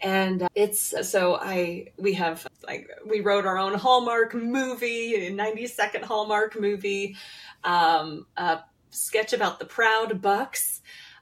And 0.00 0.48
it's 0.54 0.94
so 1.10 1.34
I, 1.34 1.88
we 1.98 2.14
have 2.14 2.46
like, 2.66 2.88
we 3.04 3.20
wrote 3.20 3.46
our 3.46 3.58
own 3.58 3.74
Hallmark 3.74 4.32
movie, 4.32 5.26
a 5.26 5.30
90 5.30 5.66
second 5.66 6.04
Hallmark 6.04 6.58
movie, 6.58 7.16
um, 7.64 8.26
a 8.36 8.60
sketch 8.90 9.32
about 9.32 9.58
the 9.58 9.66
Proud 9.66 10.22
Bucks 10.22 10.80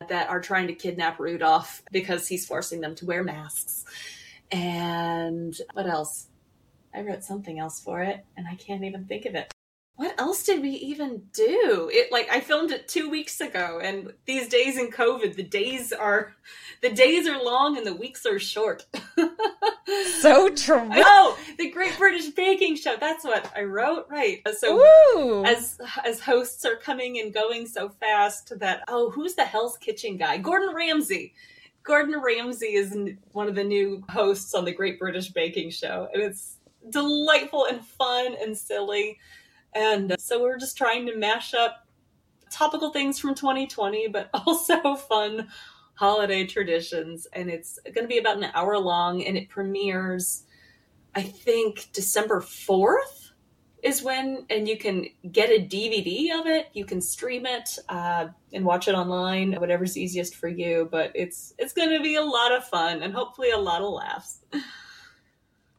that 0.09 0.29
are 0.29 0.41
trying 0.41 0.69
to 0.69 0.75
kidnap 0.75 1.19
Rudolph 1.19 1.83
because 1.91 2.29
he's 2.29 2.47
forcing 2.47 2.81
them 2.81 2.95
to 2.97 3.07
wear 3.07 3.25
masks. 3.25 3.85
And 4.53 5.57
what 5.73 5.87
else? 5.87 6.28
I 6.99 7.03
wrote 7.03 7.23
something 7.23 7.61
else 7.61 7.81
for 7.81 8.03
it 8.03 8.25
and 8.37 8.49
I 8.49 8.57
can't 8.57 8.83
even 8.83 9.05
think 9.05 9.25
of 9.25 9.37
it. 9.37 9.53
What 9.95 10.21
else 10.21 10.45
did 10.45 10.63
we 10.63 10.71
even 10.71 11.23
do? 11.33 11.91
It 11.93 12.11
like 12.11 12.29
I 12.31 12.41
filmed 12.41 12.73
it 12.73 12.89
2 12.89 13.09
weeks 13.09 13.41
ago 13.41 13.81
and 13.83 14.13
these 14.27 14.49
days 14.49 14.77
in 14.77 14.91
COVID 14.91 15.37
the 15.37 15.45
days 15.45 15.93
are 15.93 16.35
the 16.83 16.91
days 16.91 17.29
are 17.29 17.43
long 17.43 17.77
and 17.77 17.87
the 17.87 17.95
weeks 17.95 18.27
are 18.27 18.39
short. 18.41 18.87
so 20.21 20.49
true. 20.51 20.89
Oh, 20.93 21.39
the 21.59 21.71
Great 21.71 21.97
British 21.99 22.31
Baking 22.31 22.77
Show. 22.77 22.97
That's 22.99 23.25
what 23.25 23.51
I 23.57 23.63
wrote. 23.63 24.07
Right. 24.09 24.43
Uh, 24.45 24.53
so 24.53 24.81
Ooh. 24.81 25.45
as 25.45 25.81
as 26.05 26.21
hosts 26.21 26.65
are 26.65 26.77
coming 26.77 27.21
and 27.21 27.33
going 27.33 27.67
so 27.67 27.89
fast 27.89 28.59
that 28.59 28.83
oh, 28.89 29.11
who's 29.11 29.35
the 29.35 29.45
Hell's 29.45 29.77
Kitchen 29.77 30.17
guy? 30.17 30.39
Gordon 30.39 30.75
Ramsay. 30.75 31.35
Gordon 31.83 32.21
Ramsay 32.21 32.75
is 32.75 32.95
one 33.33 33.49
of 33.49 33.55
the 33.55 33.65
new 33.65 34.05
hosts 34.11 34.53
on 34.55 34.67
the 34.67 34.73
Great 34.73 34.99
British 34.99 35.31
Baking 35.31 35.71
Show, 35.71 36.07
and 36.13 36.23
it's 36.23 36.58
delightful 36.91 37.67
and 37.67 37.85
fun 37.85 38.35
and 38.41 38.57
silly. 38.57 39.19
And 39.75 40.15
so 40.19 40.41
we're 40.41 40.59
just 40.59 40.77
trying 40.77 41.07
to 41.07 41.17
mash 41.17 41.55
up 41.55 41.87
topical 42.51 42.91
things 42.91 43.19
from 43.19 43.35
2020, 43.35 44.09
but 44.09 44.31
also 44.47 44.95
fun 44.95 45.49
holiday 45.95 46.47
traditions. 46.47 47.27
And 47.33 47.51
it's 47.51 47.79
going 47.85 48.05
to 48.05 48.09
be 48.09 48.19
about 48.19 48.39
an 48.39 48.51
hour 48.55 48.79
long 48.79 49.25
and 49.25 49.37
it 49.37 49.49
premieres, 49.49 50.45
I 51.15 51.23
think, 51.23 51.89
December 51.93 52.41
4th 52.41 53.31
is 53.83 54.03
when, 54.03 54.45
and 54.51 54.69
you 54.69 54.77
can 54.77 55.07
get 55.31 55.51
a 55.51 55.63
DVD 55.63 56.39
of 56.39 56.47
it. 56.47 56.67
You 56.73 56.85
can 56.85 57.01
stream 57.01 57.47
it 57.47 57.79
uh, 57.89 58.29
and 58.53 58.65
watch 58.65 58.89
it 58.89 58.95
online, 58.95 59.55
whatever's 59.55 59.97
easiest 59.97 60.35
for 60.35 60.49
you. 60.49 60.89
But 60.91 61.13
it's 61.15 61.55
it's 61.59 61.73
going 61.73 61.91
to 61.91 62.01
be 62.01 62.17
a 62.17 62.23
lot 62.23 62.53
of 62.53 62.65
fun 62.65 63.03
and 63.03 63.15
hopefully 63.15 63.51
a 63.51 63.59
lot 63.59 63.83
of 63.83 63.91
laughs. 63.91 64.41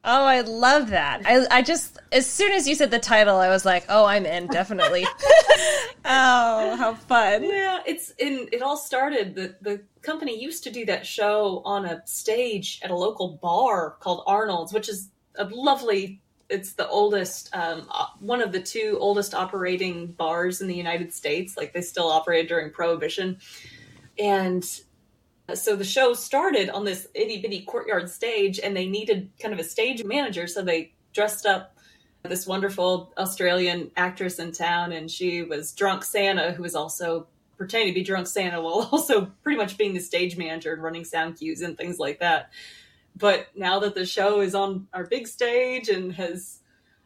Oh, 0.02 0.24
I 0.24 0.40
love 0.40 0.90
that. 0.90 1.22
I, 1.26 1.46
I 1.50 1.62
just, 1.62 1.98
as 2.10 2.26
soon 2.26 2.52
as 2.52 2.66
you 2.66 2.74
said 2.74 2.90
the 2.90 2.98
title, 2.98 3.36
I 3.36 3.50
was 3.50 3.66
like, 3.66 3.84
oh, 3.90 4.06
I'm 4.06 4.24
in, 4.24 4.46
definitely. 4.46 5.04
oh, 6.06 6.76
how 6.76 6.94
fun. 6.94 7.44
Yeah, 7.44 7.80
it's 7.86 8.10
in, 8.12 8.48
it 8.50 8.62
all 8.62 8.78
started, 8.78 9.34
the, 9.34 9.56
the 9.60 9.82
company 10.00 10.42
used 10.42 10.64
to 10.64 10.70
do 10.70 10.86
that 10.86 11.06
show 11.06 11.60
on 11.66 11.84
a 11.84 12.02
stage 12.06 12.80
at 12.82 12.90
a 12.90 12.96
local 12.96 13.38
bar 13.42 13.96
called 14.00 14.22
Arnold's, 14.26 14.72
which 14.72 14.88
is 14.88 15.10
a 15.36 15.44
lovely, 15.44 16.22
it's 16.48 16.72
the 16.72 16.88
oldest, 16.88 17.54
um, 17.54 17.86
one 18.20 18.40
of 18.40 18.52
the 18.52 18.60
two 18.60 18.96
oldest 19.00 19.34
operating 19.34 20.06
bars 20.12 20.62
in 20.62 20.66
the 20.66 20.74
United 20.74 21.12
States. 21.12 21.58
Like 21.58 21.74
they 21.74 21.82
still 21.82 22.08
operated 22.08 22.48
during 22.48 22.70
Prohibition. 22.70 23.36
And 24.18 24.64
so 25.54 25.76
the 25.76 25.84
show 25.84 26.14
started 26.14 26.70
on 26.70 26.84
this 26.84 27.08
itty 27.14 27.40
bitty 27.40 27.62
courtyard 27.62 28.10
stage, 28.10 28.58
and 28.58 28.76
they 28.76 28.86
needed 28.86 29.30
kind 29.40 29.54
of 29.54 29.60
a 29.60 29.64
stage 29.64 30.04
manager. 30.04 30.46
So 30.46 30.62
they 30.62 30.92
dressed 31.12 31.46
up 31.46 31.76
this 32.22 32.46
wonderful 32.46 33.12
Australian 33.16 33.90
actress 33.96 34.38
in 34.38 34.52
town, 34.52 34.92
and 34.92 35.10
she 35.10 35.42
was 35.42 35.72
Drunk 35.72 36.04
Santa, 36.04 36.52
who 36.52 36.62
was 36.62 36.74
also 36.74 37.26
pretending 37.56 37.92
to 37.92 37.94
be 37.94 38.04
Drunk 38.04 38.26
Santa 38.26 38.60
while 38.60 38.88
also 38.92 39.26
pretty 39.42 39.58
much 39.58 39.76
being 39.76 39.94
the 39.94 40.00
stage 40.00 40.36
manager 40.36 40.72
and 40.72 40.82
running 40.82 41.04
sound 41.04 41.38
cues 41.38 41.60
and 41.62 41.76
things 41.76 41.98
like 41.98 42.20
that. 42.20 42.50
But 43.16 43.48
now 43.54 43.80
that 43.80 43.94
the 43.94 44.06
show 44.06 44.40
is 44.40 44.54
on 44.54 44.86
our 44.94 45.04
big 45.04 45.26
stage 45.26 45.88
and 45.88 46.12
has 46.14 46.59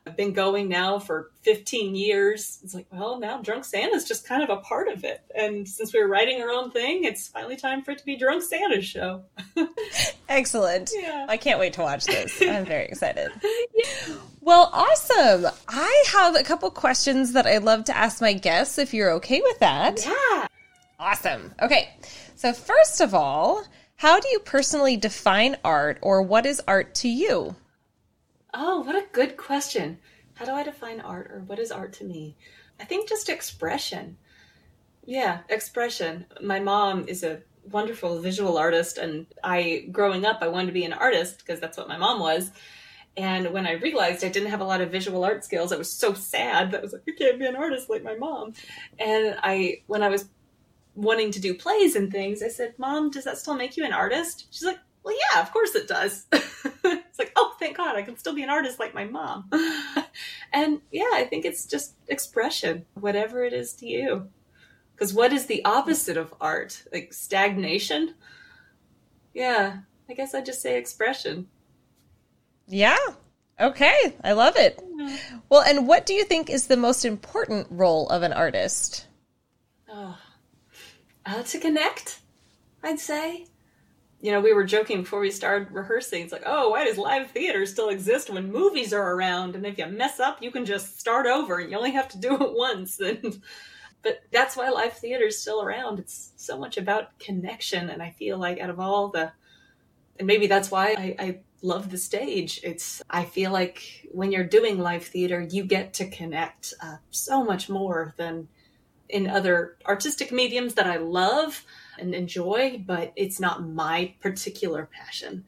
I've 0.07 0.17
been 0.19 0.35
going 0.35 0.69
now 0.69 0.99
for 0.99 1.31
15 1.43 1.95
years. 1.95 2.59
It's 2.63 2.75
like, 2.75 2.87
well, 2.93 3.19
now 3.19 3.41
Drunk 3.41 3.65
Santa's 3.65 4.05
just 4.05 4.27
kind 4.27 4.43
of 4.43 4.51
a 4.51 4.59
part 4.61 4.89
of 4.89 5.03
it. 5.03 5.23
And 5.35 5.67
since 5.67 5.95
we 5.95 6.01
were 6.01 6.09
writing 6.09 6.43
our 6.43 6.51
own 6.51 6.71
thing, 6.71 7.05
it's 7.05 7.29
finally 7.29 7.57
time 7.57 7.83
for 7.83 7.93
it 7.93 7.99
to 7.99 8.05
be 8.05 8.17
Drunk 8.17 8.43
Santa's 8.43 8.85
show. 8.85 9.23
Excellent. 10.29 10.91
Yeah. 10.95 11.25
I 11.27 11.39
can't 11.39 11.59
wait 11.59 11.73
to 11.75 11.81
watch 11.81 12.05
this. 12.05 12.43
I'm 12.43 12.67
very 12.67 12.85
excited. 12.85 13.31
yeah. 13.43 14.15
Well, 14.43 14.69
awesome. 14.75 15.47
I 15.69 16.05
have 16.09 16.37
a 16.37 16.43
couple 16.43 16.71
questions 16.71 17.33
that 17.33 17.47
I'd 17.47 17.63
love 17.63 17.85
to 17.85 17.97
ask 17.97 18.21
my 18.21 18.35
guests 18.35 18.77
if 18.77 18.93
you're 18.93 19.13
okay 19.13 19.41
with 19.41 19.59
that. 19.61 20.05
Yeah. 20.05 20.47
Awesome. 21.01 21.55
Okay. 21.63 21.89
So, 22.37 22.53
first 22.53 23.01
of 23.01 23.15
all, 23.15 23.65
how 23.97 24.21
do 24.21 24.29
you 24.29 24.41
personally 24.41 24.99
define 24.99 25.57
art 25.65 25.99
or 26.03 26.21
what 26.21 26.45
is 26.45 26.61
art 26.69 26.95
to 26.97 27.09
you? 27.09 27.57
Oh, 28.57 28.81
what 28.83 28.95
a 28.95 29.07
good 29.11 29.37
question. 29.37 29.99
How 30.35 30.45
do 30.45 30.53
I 30.53 30.63
define 30.63 31.01
art 31.01 31.31
or 31.33 31.41
what 31.41 31.59
is 31.59 31.73
art 31.73 31.93
to 31.95 32.05
me? 32.05 32.37
I 32.81 32.85
think 32.85 33.09
just 33.09 33.29
expression. 33.29 34.17
Yeah, 35.05 35.41
expression. 35.49 36.27
My 36.41 36.61
mom 36.61 37.09
is 37.09 37.25
a 37.25 37.43
wonderful 37.71 38.21
visual 38.21 38.57
artist 38.57 38.97
and 38.97 39.27
I 39.43 39.89
growing 39.91 40.25
up 40.25 40.39
I 40.41 40.49
wanted 40.49 40.67
to 40.67 40.73
be 40.73 40.85
an 40.85 40.93
artist 40.93 41.39
because 41.39 41.59
that's 41.59 41.77
what 41.77 41.89
my 41.89 41.97
mom 41.99 42.21
was. 42.21 42.53
And 43.17 43.53
when 43.53 43.67
I 43.67 43.73
realized 43.73 44.25
I 44.25 44.29
didn't 44.29 44.51
have 44.51 44.61
a 44.61 44.65
lot 44.65 44.81
of 44.81 44.91
visual 44.91 45.25
art 45.25 45.45
skills, 45.45 45.73
I 45.73 45.77
was 45.77 45.91
so 45.91 46.15
sad 46.15 46.71
that 46.71 46.79
I 46.79 46.83
was 46.83 46.93
like, 46.93 47.03
I 47.09 47.13
can't 47.13 47.39
be 47.41 47.47
an 47.47 47.57
artist 47.57 47.91
like 47.91 48.05
my 48.05 48.15
mom. 48.15 48.55
And 49.01 49.37
I 49.43 49.83
when 49.89 50.03
I 50.03 50.09
was 50.11 50.29
wanting 50.95 51.33
to 51.33 51.41
do 51.41 51.55
plays 51.55 51.97
and 51.97 52.13
things, 52.13 52.41
I 52.41 52.49
said, 52.49 52.75
Mom, 52.79 53.11
does 53.11 53.25
that 53.25 53.39
still 53.39 53.55
make 53.55 53.77
you 53.77 53.85
an 53.85 53.93
artist? 53.93 54.47
She's 54.53 54.65
like, 54.65 54.79
Well, 55.03 55.17
yeah, 55.33 55.43
of 55.43 55.53
course 55.53 55.75
it 55.75 55.89
does. 55.89 56.27
it's 57.15 57.19
like, 57.21 57.33
oh, 57.37 57.55
thank 57.61 57.77
God, 57.77 57.95
I 57.95 58.03
can 58.03 58.17
still 58.17 58.35
be 58.35 58.43
an 58.43 58.51
artist 58.51 58.81
like 58.81 58.93
my 58.93 59.05
mom. 59.05 59.49
and 60.53 60.81
yeah, 60.91 61.11
I 61.13 61.23
think 61.31 61.45
it's 61.45 61.65
just 61.65 61.95
expression, 62.09 62.87
whatever 62.95 63.45
it 63.45 63.53
is 63.53 63.73
to 63.75 63.87
you. 63.87 64.31
Because 64.93 65.15
what 65.15 65.33
is 65.33 65.47
the 65.47 65.65
opposite 65.65 66.17
of 66.17 66.35
art? 66.41 66.83
Like 66.93 67.13
stagnation? 67.13 68.15
Yeah, 69.33 69.77
I 70.11 70.15
guess 70.15 70.35
I'd 70.35 70.45
just 70.45 70.61
say 70.61 70.77
expression. 70.77 71.47
Yeah. 72.67 72.99
Okay. 73.61 74.17
I 74.25 74.33
love 74.33 74.57
it. 74.57 74.83
Well, 75.49 75.63
and 75.63 75.87
what 75.87 76.07
do 76.07 76.15
you 76.15 76.25
think 76.25 76.51
is 76.51 76.67
the 76.67 76.77
most 76.77 77.05
important 77.05 77.69
role 77.71 78.09
of 78.09 78.25
an 78.25 78.33
artist? 78.33 79.07
Oh, 79.89 80.19
uh, 81.25 81.45
to 81.45 81.61
connect, 81.61 82.19
I'd 82.83 82.99
say. 82.99 83.47
You 84.25 84.33
know, 84.33 84.41
we 84.41 84.55
were 84.55 84.65
joking 84.65 85.03
before 85.03 85.21
we 85.21 85.31
started 85.31 85.71
rehearsing. 85.71 86.23
It's 86.23 86.33
like, 86.33 86.45
oh, 86.47 86.71
why 86.71 86.87
does 86.87 86.97
live 86.97 87.31
theater 87.31 87.67
still 87.67 87.91
exist 87.91 88.31
when 88.31 88.51
movies 88.51 88.95
are 88.95 89.13
around? 89.13 89.55
And 89.55 89.67
if 89.67 89.77
you 89.77 89.85
mess 89.85 90.19
up, 90.19 90.43
you 90.43 90.51
can 90.51 90.65
just 90.65 90.99
start 90.99 91.27
over 91.27 91.59
and 91.59 91.71
you 91.71 91.77
only 91.77 91.91
have 91.91 92.09
to 92.09 92.19
do 92.19 92.35
it 92.41 92.55
once. 92.55 92.99
And 93.01 93.43
but 94.01 94.21
that's 94.33 94.57
why 94.57 94.71
live 94.71 94.95
theater 94.95 95.27
is 95.27 95.39
still 95.39 95.61
around. 95.61 95.99
It's 95.99 96.33
so 96.37 96.59
much 96.59 96.79
about 96.79 97.19
connection. 97.19 97.91
And 97.91 98.03
I 98.03 98.13
feel 98.13 98.39
like 98.39 98.61
out 98.61 98.71
of 98.71 98.81
all 98.81 99.09
the, 99.09 99.31
and 100.19 100.27
maybe 100.27 100.47
that's 100.47 100.71
why 100.71 100.95
I, 100.97 101.17
I 101.19 101.41
love 101.61 101.91
the 101.91 101.99
stage. 101.99 102.61
It's, 102.65 103.03
I 103.11 103.27
feel 103.27 103.53
like 103.53 104.09
when 104.11 104.33
you're 104.33 104.45
doing 104.45 104.79
live 104.79 105.05
theater, 105.05 105.43
you 105.43 105.65
get 105.65 105.93
to 105.95 106.09
connect 106.09 106.73
uh, 106.83 106.97
so 107.11 107.45
much 107.45 107.69
more 107.69 108.15
than 108.17 108.49
in 109.07 109.29
other 109.29 109.77
artistic 109.87 110.33
mediums 110.33 110.73
that 110.75 110.87
I 110.87 110.97
love 110.97 111.63
and 111.99 112.15
enjoy, 112.15 112.83
but 112.85 113.13
it's 113.17 113.41
not 113.41 113.67
my 113.67 114.15
particular 114.21 114.89
passion. 114.93 115.45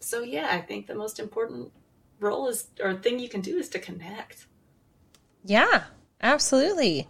So 0.00 0.22
yeah, 0.22 0.48
I 0.50 0.60
think 0.60 0.86
the 0.86 0.94
most 0.94 1.18
important 1.18 1.72
role 2.20 2.48
is 2.48 2.68
or 2.80 2.94
thing 2.94 3.18
you 3.18 3.28
can 3.28 3.40
do 3.40 3.58
is 3.58 3.68
to 3.70 3.78
connect. 3.78 4.46
Yeah, 5.44 5.84
absolutely. 6.22 7.06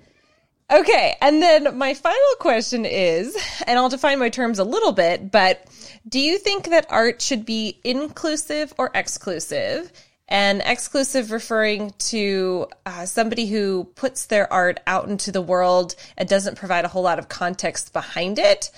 Okay, 0.70 1.16
and 1.22 1.40
then 1.40 1.78
my 1.78 1.94
final 1.94 2.34
question 2.40 2.84
is, 2.84 3.36
and 3.66 3.78
I'll 3.78 3.88
define 3.88 4.18
my 4.18 4.28
terms 4.28 4.58
a 4.58 4.64
little 4.64 4.92
bit, 4.92 5.30
but 5.30 5.66
do 6.06 6.20
you 6.20 6.36
think 6.36 6.68
that 6.68 6.86
art 6.90 7.22
should 7.22 7.46
be 7.46 7.80
inclusive 7.84 8.74
or 8.76 8.90
exclusive? 8.94 9.90
And 10.28 10.62
exclusive 10.64 11.30
referring 11.30 11.94
to 12.10 12.68
uh, 12.84 13.06
somebody 13.06 13.46
who 13.46 13.84
puts 13.94 14.26
their 14.26 14.52
art 14.52 14.78
out 14.86 15.08
into 15.08 15.32
the 15.32 15.40
world 15.40 15.94
and 16.18 16.28
doesn't 16.28 16.58
provide 16.58 16.84
a 16.84 16.88
whole 16.88 17.02
lot 17.02 17.18
of 17.18 17.28
context 17.28 17.92
behind 17.94 18.38
it. 18.38 18.70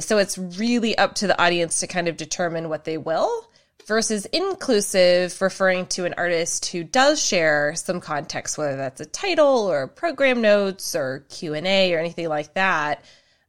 So 0.00 0.18
it's 0.18 0.36
really 0.36 0.98
up 0.98 1.14
to 1.16 1.28
the 1.28 1.40
audience 1.40 1.80
to 1.80 1.86
kind 1.86 2.08
of 2.08 2.16
determine 2.16 2.68
what 2.68 2.84
they 2.84 2.98
will 2.98 3.48
versus 3.86 4.26
inclusive 4.26 5.40
referring 5.40 5.86
to 5.86 6.06
an 6.06 6.14
artist 6.18 6.66
who 6.66 6.82
does 6.82 7.24
share 7.24 7.72
some 7.76 8.00
context 8.00 8.58
whether 8.58 8.76
that's 8.76 9.00
a 9.00 9.06
title 9.06 9.70
or 9.70 9.86
program 9.86 10.40
notes 10.40 10.96
or 10.96 11.24
q&a 11.28 11.94
or 11.94 11.98
anything 12.00 12.28
like 12.28 12.52
that 12.54 13.04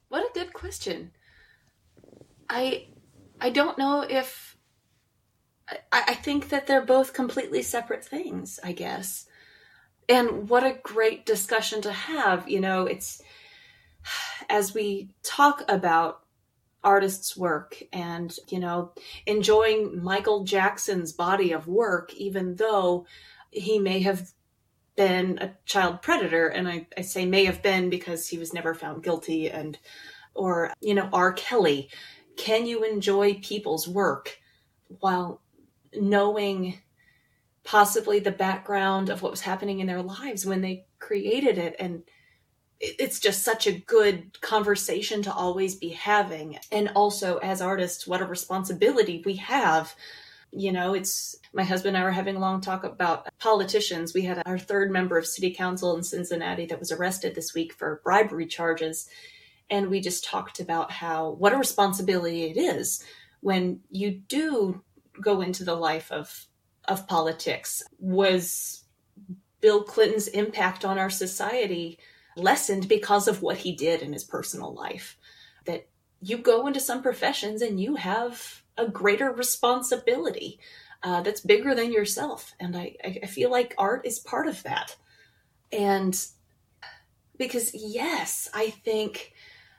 What 0.10 0.30
a 0.30 0.34
good 0.34 0.54
question. 0.54 1.12
I 2.50 2.88
I 3.40 3.50
don't 3.50 3.78
know 3.78 4.02
if 4.02 4.47
I, 5.70 5.78
I 5.92 6.14
think 6.14 6.50
that 6.50 6.68
they're 6.68 6.86
both 6.86 7.14
completely 7.14 7.62
separate 7.62 8.06
things, 8.06 8.60
I 8.64 8.72
guess. 8.72 9.26
And 10.10 10.50
what 10.50 10.64
a 10.64 10.80
great 10.84 11.26
discussion 11.26 11.82
to 11.82 11.92
have. 11.92 12.50
You 12.50 12.62
know, 12.62 12.86
it's 12.86 13.22
as 14.50 14.74
we 14.74 15.10
talk 15.24 15.64
about 15.68 16.22
artists' 16.84 17.36
work 17.36 17.82
and, 17.92 18.36
you 18.48 18.60
know, 18.60 18.94
enjoying 19.26 20.02
Michael 20.02 20.44
Jackson's 20.44 21.12
body 21.12 21.52
of 21.52 21.68
work, 21.68 22.14
even 22.14 22.56
though 22.56 23.06
he 23.52 23.80
may 23.80 24.00
have 24.00 24.32
been 24.96 25.38
a 25.40 25.54
child 25.66 26.02
predator. 26.02 26.48
And 26.48 26.68
I, 26.68 26.88
I 26.98 27.02
say 27.02 27.26
may 27.26 27.46
have 27.46 27.62
been 27.62 27.90
because 27.90 28.28
he 28.28 28.38
was 28.38 28.54
never 28.54 28.74
found 28.74 29.04
guilty 29.04 29.50
and, 29.50 29.78
or, 30.34 30.72
you 30.80 30.96
know, 30.96 31.10
R. 31.12 31.34
Kelly. 31.34 31.90
Can 32.38 32.66
you 32.66 32.84
enjoy 32.84 33.36
people's 33.36 33.88
work 33.88 34.38
while 35.00 35.42
knowing 35.94 36.80
possibly 37.64 38.20
the 38.20 38.32
background 38.32 39.10
of 39.10 39.22
what 39.22 39.32
was 39.32 39.42
happening 39.42 39.80
in 39.80 39.88
their 39.88 40.02
lives 40.02 40.46
when 40.46 40.62
they 40.62 40.86
created 41.00 41.58
it. 41.58 41.76
And 41.80 42.04
it's 42.80 43.20
just 43.20 43.44
such 43.44 43.68
a 43.68 43.78
good 43.80 44.40
conversation 44.42 45.22
to 45.24 45.34
always 45.34 45.76
be 45.76 45.90
having. 45.90 46.60
And 46.72 46.90
also 46.96 47.38
as 47.38 47.62
artists 47.62 48.08
what 48.08 48.22
a 48.22 48.26
responsibility 48.26 49.22
we 49.26 49.36
have. 49.36 49.94
You 50.52 50.72
know 50.72 50.94
it's 50.94 51.36
my 51.54 51.64
husband 51.64 51.98
and 51.98 52.04
i 52.04 52.06
were 52.06 52.12
having 52.12 52.38
a 52.38 52.40
long 52.40 52.62
talk 52.62 52.86
about 52.86 53.28
politicians. 53.38 54.14
We 54.14 54.22
had 54.22 54.42
our 54.46 54.58
third 54.58 54.90
member 54.90 55.18
of 55.18 55.28
city 55.28 55.54
council 55.54 55.96
in 55.98 56.04
cincinnati 56.04 56.68
that 56.68 56.80
was 56.80 56.92
arrested 56.92 57.36
this 57.36 57.54
week 57.54 57.74
for 57.74 58.02
bribery 58.04 58.46
charges. 58.46 59.10
And 59.70 59.90
we 59.90 60.00
just 60.00 60.24
talked 60.24 60.62
about 60.62 60.90
how 60.90 61.32
what 61.32 61.52
a 61.52 61.58
responsibility 61.58 62.46
it 62.46 62.58
is 62.58 63.04
when 63.42 63.82
you 63.90 64.12
do 64.12 64.82
go 65.22 65.42
into 65.42 65.64
the 65.64 65.76
life 65.76 66.12
of 66.12 66.48
of 66.86 67.08
politics. 67.08 67.84
Was 68.00 68.84
bill 69.60 69.84
clinton's 69.84 70.28
impact 70.28 70.86
on 70.86 70.98
our 70.98 71.10
society 71.10 72.00
lessened 72.36 72.88
because 72.88 73.28
of 73.28 73.42
what 73.42 73.58
he 73.58 73.76
did 73.76 74.02
in 74.02 74.14
his 74.14 74.24
personal 74.24 74.74
life? 74.74 75.18
That 75.66 75.88
you 76.22 76.38
go 76.38 76.68
into 76.68 76.80
some 76.80 77.02
professions 77.02 77.62
and 77.62 77.80
you 77.80 77.96
have 77.96 78.64
a 78.78 78.88
greater 78.88 79.32
responsibility 79.32 80.60
uh, 81.04 81.22
that's 81.22 81.42
bigger 81.42 81.76
than 81.76 81.92
yourself. 81.92 82.54
And 82.60 82.76
I, 82.76 82.96
I 83.04 83.28
feel 83.28 83.52
like 83.52 83.76
art 83.78 84.06
is 84.06 84.20
part 84.20 84.48
of 84.48 84.64
that. 84.64 84.96
And 85.72 86.18
because 87.38 87.74
yes 87.74 88.50
i 88.54 88.70
think 88.70 89.34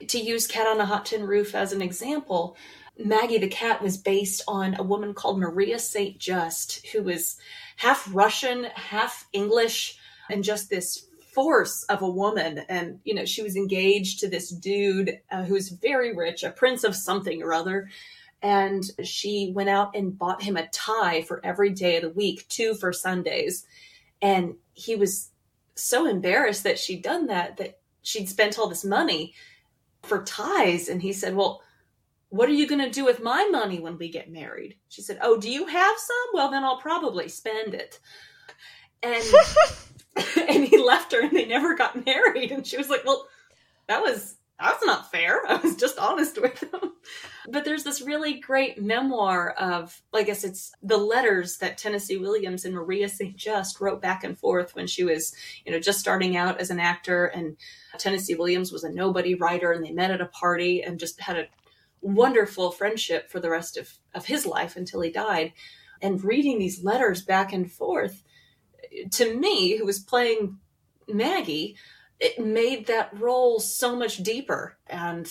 to 0.07 0.19
use 0.19 0.47
cat 0.47 0.67
on 0.67 0.81
a 0.81 0.87
hot 0.87 1.07
tin 1.07 1.27
roof 1.27 1.55
as 1.55 1.73
an 1.73 1.83
example 1.83 2.57
maggie 2.99 3.39
the 3.39 3.49
cat 3.49 3.83
was 3.83 3.97
based 3.97 4.43
on 4.49 4.75
a 4.79 4.83
woman 4.83 5.15
called 5.15 5.39
maria 5.39 5.79
st 5.79 6.19
just 6.19 6.87
who 6.89 7.03
was 7.03 7.37
half 7.77 8.09
russian 8.13 8.65
half 8.75 9.27
english 9.33 9.99
and 10.31 10.45
just 10.45 10.69
this 10.69 11.09
force 11.39 11.85
of 11.85 12.03
a 12.03 12.11
woman. 12.11 12.65
And 12.69 12.99
you 13.05 13.15
know 13.15 13.25
she 13.25 13.43
was 13.43 13.55
engaged 13.55 14.19
to 14.21 14.29
this 14.29 14.51
dude 14.51 15.21
uh, 15.31 15.45
who 15.45 15.55
was 15.55 15.69
very 15.69 16.13
rich 16.13 16.43
a 16.43 16.51
prince 16.51 16.83
of 16.83 16.97
something 16.97 17.43
or 17.45 17.53
other. 17.53 17.91
And 18.43 18.83
she 19.05 19.53
went 19.55 19.69
out 19.69 19.95
and 19.95 20.19
bought 20.19 20.43
him 20.43 20.57
a 20.57 20.67
tie 20.69 21.23
for 21.23 21.41
every 21.45 21.71
day 21.71 21.97
of 21.97 22.03
the 22.03 22.11
week 22.11 22.47
two 22.49 22.75
for 22.75 22.93
sundays. 22.93 23.65
And 24.21 24.57
he 24.75 24.97
was 24.97 25.31
so 25.77 26.07
embarrassed 26.07 26.65
that 26.65 26.79
she'd 26.79 27.03
done 27.03 27.29
that 27.29 27.57
that 27.59 27.79
she'd 28.03 28.29
spent 28.29 28.59
all 28.59 28.69
this 28.69 28.85
money 28.85 29.33
for 30.03 30.25
ties. 30.25 30.89
And 30.89 31.03
he 31.03 31.13
said 31.13 31.37
well 31.37 31.63
what 32.31 32.49
are 32.49 32.55
you 32.55 32.67
going 32.67 32.85
to 32.85 32.91
do 32.91 33.05
with 33.05 33.23
my 33.23 33.49
money 33.51 33.81
when 33.81 33.99
we 33.99 34.11
get 34.11 34.31
married 34.31 34.77
she 34.89 35.03
said 35.03 35.19
oh 35.23 35.39
do 35.39 35.51
you 35.51 35.67
have 35.67 35.97
some 35.99 36.17
well 36.35 36.51
then 36.51 36.65
i'll 36.65 36.81
probably 36.81 37.29
spend 37.29 37.75
it 37.75 37.99
and 39.03 39.25
and 40.49 40.65
he 40.65 40.79
left 40.79 41.13
her 41.13 41.21
and 41.21 41.37
they 41.37 41.47
never 41.47 41.75
got 41.75 42.05
married 42.05 42.53
and 42.53 42.67
she 42.67 42.77
was 42.77 42.89
like 42.89 43.05
well 43.05 43.27
that 43.87 44.03
was 44.03 44.37
that's 44.61 44.85
not 44.85 45.11
fair. 45.11 45.47
I 45.49 45.57
was 45.57 45.77
just 45.77 45.99
honest 45.99 46.41
with 46.41 46.63
him. 46.63 46.93
But 47.51 47.65
there's 47.65 47.85
this 47.85 48.03
really 48.03 48.41
great 48.41 48.83
memoir 48.83 49.51
of, 49.53 50.03
I 50.13 50.23
guess 50.23 50.45
it's 50.45 50.73
the 50.83 50.99
letters 50.99 51.59
that 51.59 51.79
Tennessee 51.79 52.19
Williams 52.19 52.65
and 52.65 52.75
Maria 52.75 53.09
St. 53.09 53.37
Just 53.37 53.81
wrote 53.81 54.03
back 54.03 54.25
and 54.25 54.37
forth 54.37 54.75
when 54.75 54.87
she 54.87 55.05
was, 55.05 55.35
you 55.65 55.73
know, 55.73 55.79
just 55.79 56.01
starting 56.01 56.37
out 56.37 56.61
as 56.61 56.71
an 56.71 56.81
actor. 56.81 57.27
And 57.27 57.57
Tennessee 57.99 58.35
Williams 58.35 58.73
was 58.73 58.85
a 58.85 58.93
nobody 58.93 59.35
writer, 59.35 59.73
and 59.73 59.85
they 59.85 59.93
met 59.93 60.11
at 60.11 60.21
a 60.21 60.27
party 60.27 60.83
and 60.83 60.99
just 60.99 61.21
had 61.21 61.39
a 61.39 61.47
wonderful 62.01 62.71
friendship 62.71 63.31
for 63.31 63.41
the 63.41 63.51
rest 63.51 63.77
of, 63.77 63.91
of 64.15 64.27
his 64.27 64.47
life 64.47 64.77
until 64.77 65.01
he 65.01 65.11
died. 65.11 65.53
And 66.01 66.23
reading 66.23 66.59
these 66.59 66.85
letters 66.85 67.23
back 67.23 67.53
and 67.53 67.71
forth, 67.71 68.23
to 69.13 69.37
me, 69.37 69.77
who 69.77 69.85
was 69.85 69.99
playing 69.99 70.59
Maggie, 71.09 71.77
it 72.21 72.39
made 72.39 72.87
that 72.87 73.19
role 73.19 73.61
so 73.61 73.97
much 73.97 74.19
deeper. 74.19 74.79
And, 74.87 75.29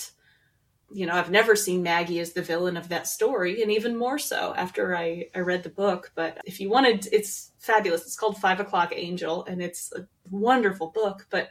you 0.92 1.06
know, 1.06 1.16
I've 1.16 1.32
never 1.32 1.56
seen 1.56 1.84
Maggie 1.84 2.20
as 2.20 2.34
the 2.34 2.42
villain 2.42 2.78
of 2.78 2.90
that 2.90 3.08
story, 3.08 3.62
and 3.62 3.72
even 3.72 3.98
more 3.98 4.20
so 4.20 4.54
after 4.56 4.96
I, 4.96 5.28
I 5.36 5.40
read 5.40 5.64
the 5.64 5.70
book. 5.70 6.12
But 6.16 6.40
if 6.46 6.60
you 6.60 6.70
wanted, 6.70 7.08
it's 7.12 7.52
fabulous. 7.60 8.02
It's 8.02 8.18
called 8.18 8.38
Five 8.38 8.60
O'Clock 8.60 8.94
Angel, 8.96 9.46
and 9.46 9.62
it's 9.62 9.92
a 9.96 10.08
wonderful 10.30 10.92
book. 10.92 11.28
But 11.30 11.50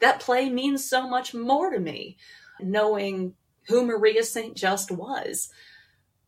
that 0.00 0.20
play 0.20 0.48
means 0.48 0.88
so 0.88 1.08
much 1.08 1.34
more 1.34 1.70
to 1.70 1.80
me, 1.80 2.18
knowing 2.60 3.34
who 3.68 3.84
Maria 3.84 4.24
St. 4.24 4.56
Just 4.56 4.90
was. 4.90 5.50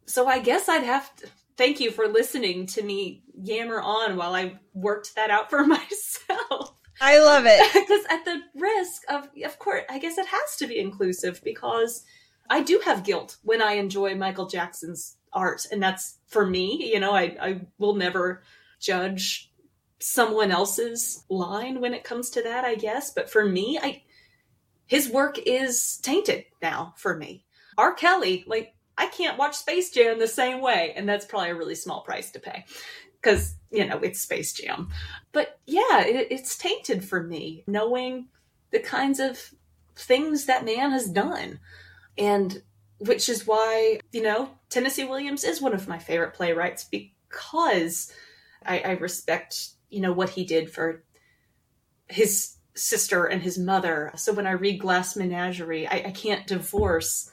So 0.06 0.26
I 0.26 0.38
guess 0.38 0.68
I'd 0.68 0.82
have 0.82 1.14
to 1.16 1.28
thank 1.56 1.80
you 1.80 1.90
for 1.90 2.08
listening 2.08 2.66
to 2.66 2.82
me 2.82 3.22
yammer 3.34 3.80
on 3.80 4.16
while 4.16 4.34
I 4.34 4.58
worked 4.74 5.14
that 5.16 5.30
out 5.30 5.50
for 5.50 5.64
myself. 5.66 6.74
I 7.00 7.18
love 7.18 7.44
it. 7.46 7.60
Because 7.90 8.04
at 8.10 8.24
the 8.24 8.40
risk 8.54 9.02
of, 9.08 9.28
of 9.44 9.58
course, 9.58 9.84
I 9.88 9.98
guess 9.98 10.18
it 10.18 10.26
has 10.26 10.56
to 10.58 10.66
be 10.66 10.78
inclusive 10.78 11.40
because 11.42 12.04
I 12.48 12.62
do 12.62 12.80
have 12.84 13.04
guilt 13.04 13.36
when 13.42 13.62
I 13.62 13.72
enjoy 13.72 14.14
Michael 14.14 14.46
Jackson's 14.46 15.16
art. 15.32 15.66
And 15.70 15.82
that's 15.82 16.18
for 16.26 16.46
me, 16.46 16.90
you 16.92 17.00
know, 17.00 17.12
I, 17.12 17.36
I 17.40 17.60
will 17.78 17.94
never 17.94 18.42
judge 18.80 19.50
someone 19.98 20.50
else's 20.50 21.24
line 21.28 21.80
when 21.80 21.94
it 21.94 22.04
comes 22.04 22.30
to 22.30 22.42
that, 22.42 22.64
I 22.64 22.74
guess. 22.74 23.12
But 23.12 23.30
for 23.30 23.44
me, 23.44 23.78
I, 23.82 24.02
his 24.90 25.08
work 25.08 25.38
is 25.38 25.98
tainted 25.98 26.46
now 26.60 26.94
for 26.96 27.16
me. 27.16 27.44
R. 27.78 27.94
Kelly, 27.94 28.42
like, 28.48 28.74
I 28.98 29.06
can't 29.06 29.38
watch 29.38 29.54
Space 29.54 29.92
Jam 29.92 30.18
the 30.18 30.26
same 30.26 30.60
way. 30.60 30.92
And 30.96 31.08
that's 31.08 31.24
probably 31.24 31.50
a 31.50 31.54
really 31.54 31.76
small 31.76 32.00
price 32.00 32.32
to 32.32 32.40
pay 32.40 32.64
because 33.22 33.54
you 33.70 33.86
know 33.86 33.98
it's 33.98 34.20
Space 34.20 34.52
Jam. 34.52 34.88
But 35.30 35.60
yeah, 35.64 36.04
it, 36.04 36.26
it's 36.32 36.58
tainted 36.58 37.04
for 37.04 37.22
me 37.22 37.62
knowing 37.68 38.26
the 38.72 38.80
kinds 38.80 39.20
of 39.20 39.38
things 39.94 40.46
that 40.46 40.64
man 40.64 40.90
has 40.90 41.08
done, 41.08 41.60
and 42.18 42.60
which 42.98 43.28
is 43.28 43.46
why 43.46 44.00
you 44.10 44.22
know 44.22 44.50
Tennessee 44.70 45.04
Williams 45.04 45.44
is 45.44 45.62
one 45.62 45.72
of 45.72 45.86
my 45.86 45.98
favorite 45.98 46.34
playwrights 46.34 46.84
because 46.84 48.12
I, 48.66 48.80
I 48.80 48.90
respect 48.94 49.68
you 49.88 50.00
know 50.00 50.12
what 50.12 50.30
he 50.30 50.44
did 50.44 50.68
for 50.68 51.04
his 52.08 52.56
sister 52.74 53.26
and 53.26 53.42
his 53.42 53.58
mother. 53.58 54.12
So 54.16 54.32
when 54.32 54.46
I 54.46 54.52
read 54.52 54.80
Glass 54.80 55.16
Menagerie, 55.16 55.86
I, 55.86 55.96
I 56.06 56.10
can't 56.10 56.46
divorce 56.46 57.30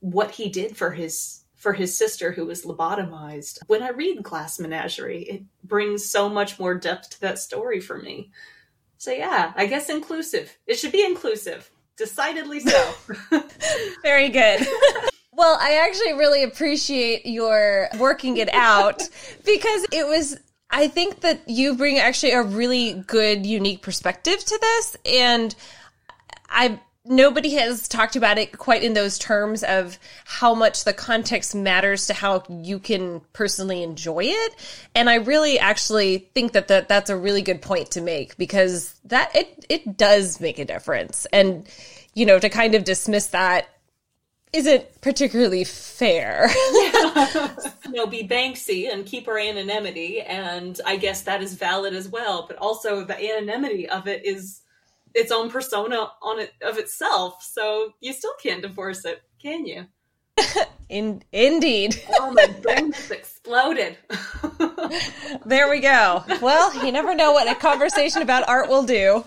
what 0.00 0.32
he 0.32 0.48
did 0.48 0.76
for 0.76 0.92
his 0.92 1.42
for 1.54 1.72
his 1.72 1.96
sister 1.96 2.32
who 2.32 2.46
was 2.46 2.64
lobotomized. 2.64 3.58
When 3.66 3.82
I 3.82 3.88
read 3.88 4.22
Glass 4.22 4.60
Menagerie, 4.60 5.22
it 5.22 5.42
brings 5.64 6.08
so 6.08 6.28
much 6.28 6.60
more 6.60 6.74
depth 6.74 7.10
to 7.10 7.20
that 7.22 7.38
story 7.38 7.80
for 7.80 7.98
me. 7.98 8.30
So 8.98 9.10
yeah, 9.10 9.52
I 9.56 9.66
guess 9.66 9.88
inclusive. 9.88 10.56
It 10.66 10.78
should 10.78 10.92
be 10.92 11.04
inclusive. 11.04 11.70
Decidedly 11.96 12.60
so. 12.60 12.94
Very 14.02 14.28
good. 14.28 14.66
well, 15.32 15.58
I 15.60 15.82
actually 15.88 16.12
really 16.12 16.42
appreciate 16.44 17.26
your 17.26 17.88
working 17.98 18.36
it 18.36 18.52
out 18.52 19.02
because 19.44 19.86
it 19.92 20.06
was 20.06 20.38
I 20.70 20.88
think 20.88 21.20
that 21.20 21.48
you 21.48 21.76
bring 21.76 21.98
actually 21.98 22.32
a 22.32 22.42
really 22.42 23.04
good 23.06 23.46
unique 23.46 23.82
perspective 23.82 24.38
to 24.38 24.58
this 24.60 24.96
and 25.04 25.54
I 26.48 26.80
nobody 27.08 27.54
has 27.54 27.88
talked 27.88 28.16
about 28.16 28.38
it 28.38 28.56
quite 28.58 28.82
in 28.82 28.94
those 28.94 29.18
terms 29.18 29.62
of 29.62 29.98
how 30.24 30.54
much 30.54 30.84
the 30.84 30.92
context 30.92 31.54
matters 31.54 32.06
to 32.06 32.14
how 32.14 32.42
you 32.48 32.78
can 32.78 33.20
personally 33.32 33.82
enjoy 33.82 34.24
it 34.24 34.54
and 34.94 35.08
i 35.08 35.14
really 35.14 35.58
actually 35.58 36.18
think 36.34 36.52
that, 36.52 36.68
that 36.68 36.88
that's 36.88 37.10
a 37.10 37.16
really 37.16 37.42
good 37.42 37.62
point 37.62 37.90
to 37.92 38.00
make 38.00 38.36
because 38.36 38.94
that 39.04 39.34
it 39.36 39.64
it 39.68 39.96
does 39.96 40.40
make 40.40 40.58
a 40.58 40.64
difference 40.64 41.26
and 41.32 41.66
you 42.14 42.26
know 42.26 42.38
to 42.38 42.48
kind 42.48 42.74
of 42.74 42.84
dismiss 42.84 43.28
that 43.28 43.68
isn't 44.52 45.00
particularly 45.00 45.64
fair. 45.64 46.48
yeah. 46.72 47.54
You 47.86 47.92
know, 47.92 48.06
be 48.06 48.26
Banksy 48.26 48.92
and 48.92 49.06
keep 49.06 49.28
our 49.28 49.38
anonymity, 49.38 50.20
and 50.20 50.78
I 50.84 50.96
guess 50.96 51.22
that 51.22 51.40
is 51.40 51.54
valid 51.54 51.94
as 51.94 52.08
well. 52.08 52.44
But 52.48 52.56
also, 52.58 53.04
the 53.04 53.16
anonymity 53.16 53.88
of 53.88 54.08
it 54.08 54.26
is 54.26 54.62
its 55.14 55.30
own 55.30 55.48
persona 55.50 56.10
on 56.20 56.40
it 56.40 56.52
of 56.62 56.78
itself. 56.78 57.42
So 57.42 57.94
you 58.00 58.12
still 58.12 58.34
can't 58.42 58.60
divorce 58.60 59.04
it, 59.04 59.22
can 59.40 59.64
you? 59.66 59.86
In 60.88 61.22
indeed. 61.32 62.02
Oh 62.18 62.32
my 62.32 62.46
brain's 62.60 63.10
exploded. 63.10 63.96
there 65.46 65.70
we 65.70 65.80
go. 65.80 66.24
Well, 66.42 66.84
you 66.84 66.92
never 66.92 67.14
know 67.14 67.32
what 67.32 67.48
a 67.48 67.54
conversation 67.54 68.20
about 68.20 68.48
art 68.48 68.68
will 68.68 68.82
do. 68.84 69.24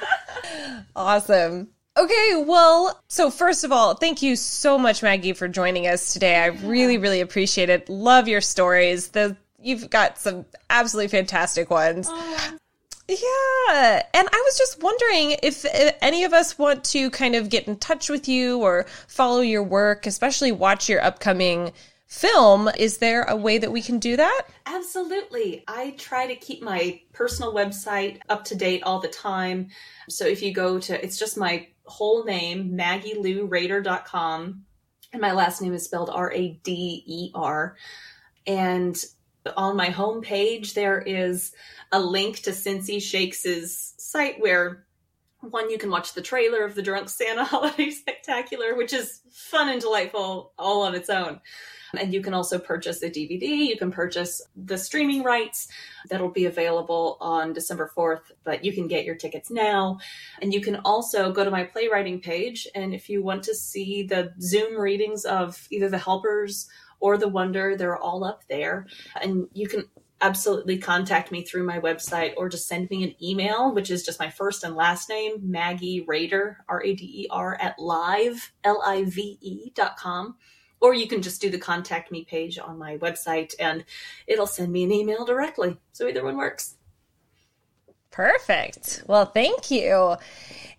Awesome. 0.95 1.69
Okay, 1.99 2.45
well, 2.47 2.97
so 3.09 3.29
first 3.29 3.65
of 3.65 3.73
all, 3.73 3.93
thank 3.93 4.21
you 4.21 4.37
so 4.37 4.77
much, 4.77 5.03
Maggie, 5.03 5.33
for 5.33 5.49
joining 5.49 5.85
us 5.85 6.13
today. 6.13 6.37
I 6.37 6.45
really, 6.45 6.97
really 6.97 7.19
appreciate 7.19 7.69
it. 7.69 7.89
Love 7.89 8.29
your 8.29 8.39
stories. 8.39 9.09
The 9.09 9.35
you've 9.61 9.89
got 9.89 10.17
some 10.17 10.45
absolutely 10.69 11.09
fantastic 11.09 11.69
ones. 11.69 12.07
Oh, 12.09 12.57
yeah. 13.09 14.03
And 14.13 14.29
I 14.31 14.43
was 14.45 14.57
just 14.57 14.81
wondering 14.81 15.35
if, 15.43 15.65
if, 15.65 15.97
any 16.01 16.23
of 16.23 16.31
us 16.31 16.57
want 16.57 16.85
to 16.85 17.09
kind 17.09 17.35
of 17.35 17.49
get 17.49 17.67
in 17.67 17.75
touch 17.75 18.09
with 18.09 18.29
you 18.29 18.59
or 18.59 18.85
follow 19.07 19.41
your 19.41 19.63
work, 19.63 20.05
especially 20.05 20.53
watch 20.53 20.87
your 20.87 21.03
upcoming 21.03 21.73
film. 22.07 22.69
Is 22.77 22.99
there 22.99 23.23
a 23.23 23.35
way 23.35 23.57
that 23.57 23.73
we 23.73 23.81
can 23.81 23.99
do 23.99 24.15
that? 24.15 24.43
Absolutely. 24.65 25.65
I 25.67 25.95
try 25.97 26.27
to 26.27 26.35
keep 26.35 26.61
my 26.61 27.01
personal 27.11 27.53
website 27.53 28.19
up 28.29 28.45
to 28.45 28.55
date 28.55 28.83
all 28.83 29.01
the 29.01 29.09
time. 29.09 29.67
So 30.07 30.25
if 30.25 30.41
you 30.41 30.53
go 30.53 30.79
to, 30.79 31.03
it's 31.03 31.19
just 31.19 31.37
my 31.37 31.67
whole 31.89 32.23
name, 32.23 32.77
MaggieLouRader.com. 32.77 34.65
And 35.11 35.21
my 35.21 35.31
last 35.31 35.61
name 35.61 35.73
is 35.73 35.83
spelled 35.85 36.09
R 36.09 36.31
A 36.31 36.59
D 36.63 37.03
E 37.05 37.31
R. 37.33 37.75
And 38.45 39.03
on 39.57 39.75
my 39.75 39.87
homepage, 39.87 40.73
there 40.73 41.01
is 41.01 41.53
a 41.91 41.99
link 41.99 42.41
to 42.43 42.51
Cincy 42.51 43.01
Shakes's 43.01 43.95
site 43.97 44.39
where 44.39 44.85
one 45.41 45.69
you 45.69 45.77
can 45.77 45.89
watch 45.89 46.13
the 46.13 46.21
trailer 46.21 46.63
of 46.63 46.75
the 46.75 46.81
Drunk 46.81 47.09
Santa 47.09 47.43
Holiday 47.45 47.89
Spectacular, 47.89 48.75
which 48.75 48.93
is 48.93 49.21
fun 49.31 49.69
and 49.69 49.81
delightful 49.81 50.53
all 50.57 50.83
on 50.83 50.95
its 50.95 51.09
own. 51.09 51.39
And 51.97 52.13
you 52.13 52.21
can 52.21 52.33
also 52.33 52.59
purchase 52.59 52.99
the 52.99 53.09
DVD. 53.09 53.67
You 53.67 53.77
can 53.77 53.91
purchase 53.91 54.41
the 54.55 54.77
streaming 54.77 55.23
rights 55.23 55.67
that'll 56.09 56.29
be 56.29 56.45
available 56.45 57.17
on 57.19 57.53
December 57.53 57.91
4th, 57.95 58.31
but 58.43 58.63
you 58.63 58.73
can 58.73 58.87
get 58.87 59.05
your 59.05 59.15
tickets 59.15 59.49
now. 59.49 59.99
And 60.41 60.53
you 60.53 60.61
can 60.61 60.77
also 60.77 61.31
go 61.31 61.43
to 61.43 61.51
my 61.51 61.63
playwriting 61.63 62.21
page. 62.21 62.67
And 62.75 62.93
if 62.93 63.09
you 63.09 63.23
want 63.23 63.43
to 63.43 63.55
see 63.55 64.03
the 64.03 64.33
Zoom 64.41 64.79
readings 64.79 65.25
of 65.25 65.67
either 65.71 65.89
The 65.89 65.97
Helpers 65.97 66.67
or 66.99 67.17
The 67.17 67.27
Wonder, 67.27 67.75
they're 67.75 67.97
all 67.97 68.23
up 68.23 68.43
there. 68.49 68.87
And 69.21 69.47
you 69.53 69.67
can 69.67 69.85
absolutely 70.21 70.77
contact 70.77 71.31
me 71.31 71.43
through 71.43 71.63
my 71.63 71.79
website 71.79 72.33
or 72.37 72.49
just 72.49 72.67
send 72.67 72.89
me 72.89 73.03
an 73.03 73.15
email, 73.23 73.73
which 73.73 73.89
is 73.89 74.03
just 74.03 74.19
my 74.19 74.29
first 74.29 74.63
and 74.63 74.75
last 74.75 75.09
name, 75.09 75.37
Maggie 75.41 76.01
Rader, 76.01 76.57
R 76.67 76.83
A 76.83 76.93
D 76.93 77.23
E 77.23 77.27
R, 77.29 77.57
at 77.59 77.79
live, 77.79 78.51
L 78.63 78.81
I 78.85 79.03
V 79.05 79.37
E 79.41 79.71
dot 79.75 79.97
com. 79.97 80.35
Or 80.81 80.93
you 80.93 81.07
can 81.07 81.21
just 81.21 81.41
do 81.41 81.49
the 81.49 81.57
contact 81.57 82.11
me 82.11 82.23
page 82.23 82.57
on 82.57 82.77
my 82.77 82.97
website 82.97 83.53
and 83.59 83.83
it'll 84.27 84.47
send 84.47 84.71
me 84.71 84.83
an 84.83 84.91
email 84.91 85.25
directly. 85.25 85.77
So 85.91 86.07
either 86.07 86.23
one 86.23 86.37
works. 86.37 86.75
Perfect. 88.11 89.03
Well, 89.07 89.25
thank 89.25 89.71
you. 89.71 90.15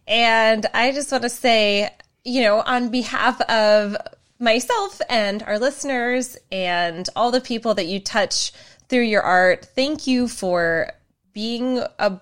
And 0.07 0.67
I 0.75 0.93
just 0.93 1.13
want 1.13 1.23
to 1.23 1.29
say, 1.29 1.91
you 2.25 2.43
know, 2.43 2.61
on 2.61 2.91
behalf 2.91 3.41
of 3.43 3.97
myself 4.39 5.01
and 5.09 5.43
our 5.43 5.59
listeners 5.59 6.37
and 6.51 7.09
all 7.15 7.31
the 7.31 7.41
people 7.41 7.75
that 7.75 7.87
you 7.87 8.01
touch 8.01 8.53
through 8.89 9.03
your 9.03 9.23
art. 9.23 9.67
Thank 9.75 10.07
you 10.07 10.27
for 10.27 10.93
being 11.33 11.83
a 11.99 12.21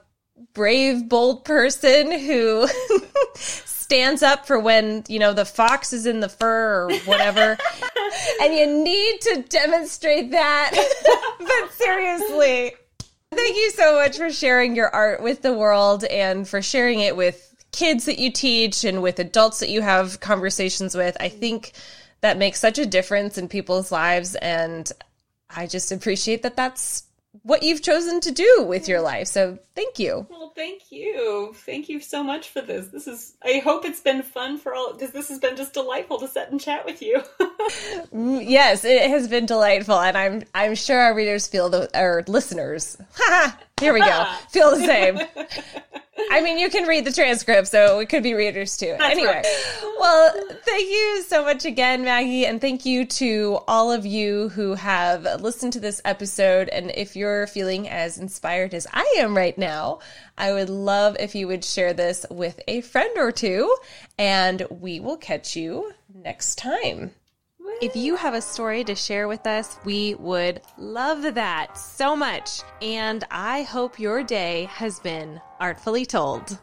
brave, 0.52 1.08
bold 1.08 1.44
person 1.44 2.10
who 2.10 2.66
stands 3.88 4.22
up 4.22 4.46
for 4.46 4.60
when, 4.60 5.02
you 5.08 5.18
know, 5.18 5.32
the 5.32 5.46
fox 5.46 5.94
is 5.94 6.04
in 6.04 6.20
the 6.20 6.28
fur 6.28 6.90
or 6.90 6.94
whatever. 7.06 7.56
and 8.42 8.52
you 8.52 8.66
need 8.66 9.18
to 9.22 9.42
demonstrate 9.48 10.30
that. 10.30 10.72
but 11.38 11.72
seriously, 11.72 12.74
thank 13.30 13.56
you 13.56 13.70
so 13.70 13.94
much 13.94 14.18
for 14.18 14.30
sharing 14.30 14.76
your 14.76 14.94
art 14.94 15.22
with 15.22 15.40
the 15.40 15.54
world 15.54 16.04
and 16.04 16.46
for 16.46 16.60
sharing 16.60 17.00
it 17.00 17.16
with 17.16 17.54
kids 17.72 18.04
that 18.04 18.18
you 18.18 18.30
teach 18.30 18.84
and 18.84 19.00
with 19.00 19.18
adults 19.20 19.60
that 19.60 19.70
you 19.70 19.80
have 19.80 20.20
conversations 20.20 20.94
with. 20.94 21.16
I 21.18 21.30
think 21.30 21.72
that 22.20 22.36
makes 22.36 22.60
such 22.60 22.76
a 22.76 22.84
difference 22.84 23.38
in 23.38 23.48
people's 23.48 23.90
lives. 23.90 24.34
And 24.34 24.92
I 25.48 25.66
just 25.66 25.92
appreciate 25.92 26.42
that 26.42 26.56
that's 26.56 27.04
what 27.42 27.62
you've 27.62 27.82
chosen 27.82 28.20
to 28.20 28.32
do 28.32 28.64
with 28.66 28.88
your 28.88 29.00
life. 29.00 29.28
So 29.28 29.58
thank 29.74 29.98
you. 29.98 30.26
Well, 30.30 30.52
thank 30.54 30.90
you. 30.90 31.52
Thank 31.54 31.88
you 31.88 32.00
so 32.00 32.22
much 32.24 32.48
for 32.48 32.60
this. 32.60 32.88
This 32.88 33.06
is, 33.06 33.34
I 33.44 33.60
hope 33.64 33.84
it's 33.84 34.00
been 34.00 34.22
fun 34.22 34.58
for 34.58 34.74
all, 34.74 34.92
because 34.92 35.10
this 35.10 35.28
has 35.28 35.38
been 35.38 35.56
just 35.56 35.74
delightful 35.74 36.18
to 36.20 36.28
sit 36.28 36.50
and 36.50 36.60
chat 36.60 36.84
with 36.84 37.02
you. 37.02 37.22
Mm, 38.14 38.48
yes, 38.48 38.84
it 38.84 39.10
has 39.10 39.28
been 39.28 39.44
delightful. 39.44 39.98
And 40.00 40.16
I'm, 40.16 40.42
I'm 40.54 40.74
sure 40.74 40.98
our 40.98 41.14
readers 41.14 41.46
feel 41.46 41.68
the, 41.68 41.90
our 41.98 42.24
listeners, 42.26 42.96
here 43.80 43.92
we 43.92 44.00
go, 44.00 44.26
feel 44.48 44.70
the 44.70 44.86
same. 44.86 45.20
I 46.30 46.40
mean, 46.40 46.58
you 46.58 46.70
can 46.70 46.86
read 46.86 47.04
the 47.04 47.12
transcript, 47.12 47.68
so 47.68 48.00
it 48.00 48.08
could 48.08 48.22
be 48.22 48.34
readers 48.34 48.76
too. 48.76 48.96
That's 48.98 49.12
anyway, 49.12 49.42
right. 49.42 49.92
well, 49.98 50.32
thank 50.64 50.90
you 50.90 51.24
so 51.26 51.44
much 51.44 51.64
again, 51.64 52.04
Maggie, 52.04 52.46
and 52.46 52.60
thank 52.60 52.84
you 52.84 53.04
to 53.06 53.60
all 53.66 53.92
of 53.92 54.04
you 54.04 54.48
who 54.50 54.74
have 54.74 55.40
listened 55.40 55.72
to 55.74 55.80
this 55.80 56.00
episode. 56.04 56.68
And 56.68 56.90
if 56.94 57.16
you're 57.16 57.46
feeling 57.46 57.88
as 57.88 58.18
inspired 58.18 58.74
as 58.74 58.86
I 58.92 59.16
am 59.18 59.36
right 59.36 59.56
now, 59.56 60.00
I 60.36 60.52
would 60.52 60.70
love 60.70 61.16
if 61.18 61.34
you 61.34 61.46
would 61.48 61.64
share 61.64 61.92
this 61.92 62.26
with 62.30 62.60
a 62.68 62.80
friend 62.80 63.16
or 63.16 63.32
two, 63.32 63.74
and 64.18 64.66
we 64.70 65.00
will 65.00 65.16
catch 65.16 65.56
you 65.56 65.92
next 66.14 66.56
time. 66.56 67.12
If 67.80 67.94
you 67.94 68.16
have 68.16 68.34
a 68.34 68.40
story 68.40 68.82
to 68.82 68.96
share 68.96 69.28
with 69.28 69.46
us, 69.46 69.78
we 69.84 70.16
would 70.16 70.62
love 70.78 71.34
that 71.34 71.78
so 71.78 72.16
much. 72.16 72.62
And 72.82 73.22
I 73.30 73.62
hope 73.62 74.00
your 74.00 74.24
day 74.24 74.64
has 74.64 74.98
been 74.98 75.40
artfully 75.60 76.04
told. 76.04 76.58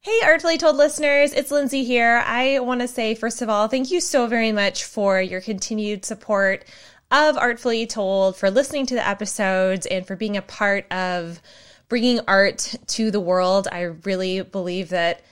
Hey, 0.00 0.20
Artfully 0.24 0.56
Told 0.56 0.76
listeners, 0.76 1.34
it's 1.34 1.50
Lindsay 1.50 1.84
here. 1.84 2.22
I 2.24 2.60
want 2.60 2.80
to 2.80 2.88
say, 2.88 3.14
first 3.14 3.42
of 3.42 3.50
all, 3.50 3.68
thank 3.68 3.90
you 3.90 4.00
so 4.00 4.26
very 4.26 4.52
much 4.52 4.84
for 4.84 5.20
your 5.20 5.42
continued 5.42 6.06
support 6.06 6.64
of 7.10 7.36
Artfully 7.36 7.86
Told, 7.86 8.36
for 8.36 8.50
listening 8.50 8.86
to 8.86 8.94
the 8.94 9.06
episodes, 9.06 9.84
and 9.84 10.06
for 10.06 10.16
being 10.16 10.36
a 10.38 10.42
part 10.42 10.90
of 10.92 11.42
bringing 11.88 12.20
art 12.26 12.74
to 12.86 13.10
the 13.10 13.20
world. 13.20 13.68
I 13.70 13.82
really 13.82 14.40
believe 14.42 14.90
that 14.90 15.22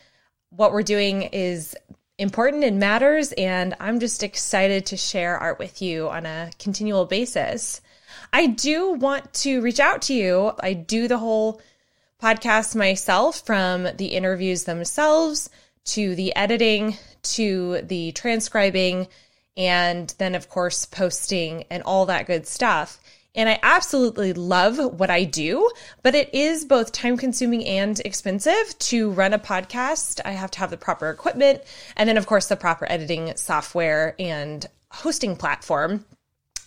what 0.50 0.72
we're 0.72 0.82
doing 0.82 1.22
is 1.22 1.74
important 2.18 2.64
and 2.64 2.78
matters, 2.78 3.32
and 3.32 3.74
I'm 3.80 4.00
just 4.00 4.22
excited 4.22 4.86
to 4.86 4.96
share 4.96 5.38
art 5.38 5.58
with 5.58 5.82
you 5.82 6.08
on 6.08 6.26
a 6.26 6.50
continual 6.58 7.06
basis. 7.06 7.80
I 8.32 8.46
do 8.46 8.92
want 8.92 9.32
to 9.34 9.60
reach 9.60 9.80
out 9.80 10.02
to 10.02 10.14
you. 10.14 10.52
I 10.60 10.72
do 10.72 11.08
the 11.08 11.18
whole 11.18 11.60
podcast 12.22 12.74
myself 12.74 13.40
from 13.44 13.88
the 13.96 14.06
interviews 14.06 14.64
themselves 14.64 15.50
to 15.84 16.14
the 16.14 16.34
editing 16.34 16.96
to 17.22 17.82
the 17.82 18.12
transcribing 18.12 19.08
and 19.56 20.14
then 20.18 20.34
of 20.34 20.48
course 20.48 20.86
posting 20.86 21.64
and 21.70 21.82
all 21.82 22.06
that 22.06 22.26
good 22.26 22.46
stuff. 22.46 22.98
And 23.34 23.48
I 23.48 23.58
absolutely 23.62 24.32
love 24.32 24.78
what 24.98 25.10
I 25.10 25.24
do, 25.24 25.68
but 26.02 26.14
it 26.14 26.32
is 26.32 26.64
both 26.64 26.92
time 26.92 27.16
consuming 27.16 27.64
and 27.66 27.98
expensive 28.00 28.78
to 28.78 29.10
run 29.10 29.32
a 29.32 29.38
podcast. 29.38 30.20
I 30.24 30.32
have 30.32 30.52
to 30.52 30.60
have 30.60 30.70
the 30.70 30.76
proper 30.76 31.10
equipment 31.10 31.62
and 31.96 32.08
then, 32.08 32.16
of 32.16 32.26
course, 32.26 32.46
the 32.46 32.56
proper 32.56 32.86
editing 32.88 33.36
software 33.36 34.14
and 34.20 34.64
hosting 34.90 35.34
platform. 35.34 36.04